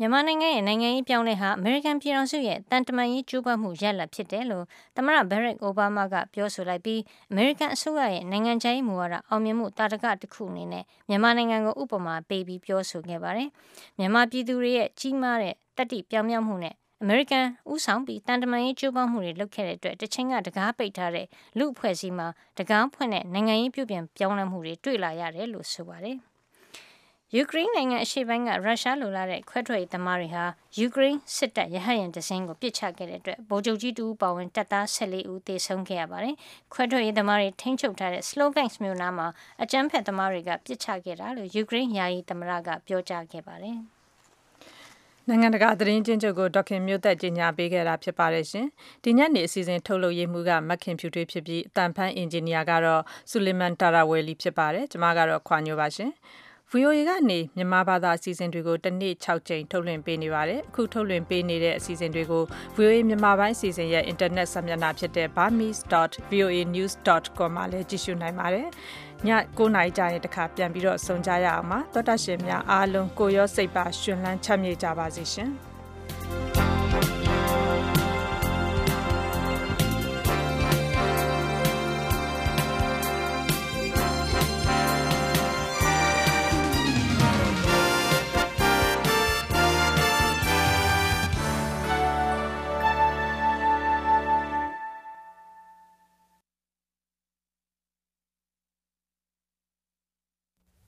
[0.00, 4.64] မြန်မာနိုင်ငံရဲ့နိုင်ငံရေးပြောင်းလဲဟာအမေရိကန်ပြည်ထောင်စုရဲ့တန်တမာရေးကျိုးပမှုရလဒ်ဖြစ်တယ်လို့
[4.96, 13.48] သမ္မတဘရက်အိုဘားမားကပြောဆိုလိုက်ပြီးအမေရိကန်အစိုးရရဲ့နိုင်ငံခြားရေးမူဝါဒအောင်မြင်မှုတာတကတစ်ခုအနေနဲ့မြန်မာနိုင်ငံကိုဥပမာပေးပြီးပြောဆိုခဲ့ပါတယ်။
[13.98, 21.26] မြန်မာပြည်သူတွေရဲ့ကြီးမားတဲ့တတိပြောင်မြောက်မှုနဲ့အမေရိကန်ဥဆောင်ပြီးတန်တမာရေးကျိုးပမှုတွေလုပ်ခဲ့တဲ့အတွက်တချင်းကတကားပိတ်ထားတဲ့
[21.58, 22.26] လူအဖွဲ့အစည်းမှာ
[22.58, 26.18] တကားဖွင့်တဲ့နိုင်ငံရေးပြုပြင်ပြောင်းလဲမှုတွေတွေ့လာရတယ်လို့ဆိုပါတယ်။
[27.36, 30.44] ယူကရိန်းနိုင်ငံအရှေ့ပိုင်းကရုရှားလိုလာတဲ့ခွဲထွက်ရေးသမားတွေဟာ
[30.78, 36.34] ယူကရိန်းစစ်တပ်ရဟတ်ယာဉ်တစင်းကိုပစ်ချခဲ့တဲ့အတွက်ဗိုလ်ချုပ်ကြီးတူပါဝင်တပ်သား14ဦးသေဆုံးခဲ့ရပါတယ်။
[36.72, 39.26] ခွဲထွက်ရေးသမားတွေထိန်းချုပ်ထားတဲ့ Slovensk မြို့နားမှာ
[39.62, 43.78] အကြမ်းဖက်သမားတွေကပစ်ချခဲ့တာလို့ယူကရိန်းယာယီသမ္မတကပြောကြားခဲ့ပါတယ်။
[45.28, 48.66] နိုင်ငံတကာသတင်းကျဉ်းချုပ်ကိုဒေါခင်မျိုးသက်ကြီးညာပေးခဲ့တာဖြစ်ပါတယ်ရှင်။
[49.04, 56.12] ဒီညနေအစီအစဉ်ထုတ်လုပ်ရေးမှုကမခင်ဖြူထွေးဖြစ်ပြီးအတန်ဖန်အင်ဂျင်နီယာကတော့ဆူလီမန်တာရာဝယ်လီဖြစ်ပါတယ်။ကျွန်မကတော့ခွာညိုပါရှင်။
[56.72, 62.42] VOA ကနေမြန်မာဘာသာအစီအစဉ်တွေကိုတစ်နေ့6ကြိမ်ထုတ်လွှင့်ပေးနေပါတယ်။အခုထုတ်လွှင့်ပေးနေတဲ့အစီအစဉ်တွေကို
[62.76, 68.66] VOA မြန်မာပိုင်းအစီအစဉ်ရဲ့ internet ဆက်မျက်နှာဖြစ်တဲ့ burmese.voanews.com မှာလည်းကြည့်ရှုနိုင်ပါတယ်။
[69.26, 69.28] ည
[69.58, 75.50] 9နာရီကြာရင်တခါပြန်ပြီးတော့ဆုံကြရအောင်ပါ။သောတာရှင်များအားလုံးကိုရောစိတ်ပါရှင်လန်းချမ်းမြေ့ကြပါစေရှင်။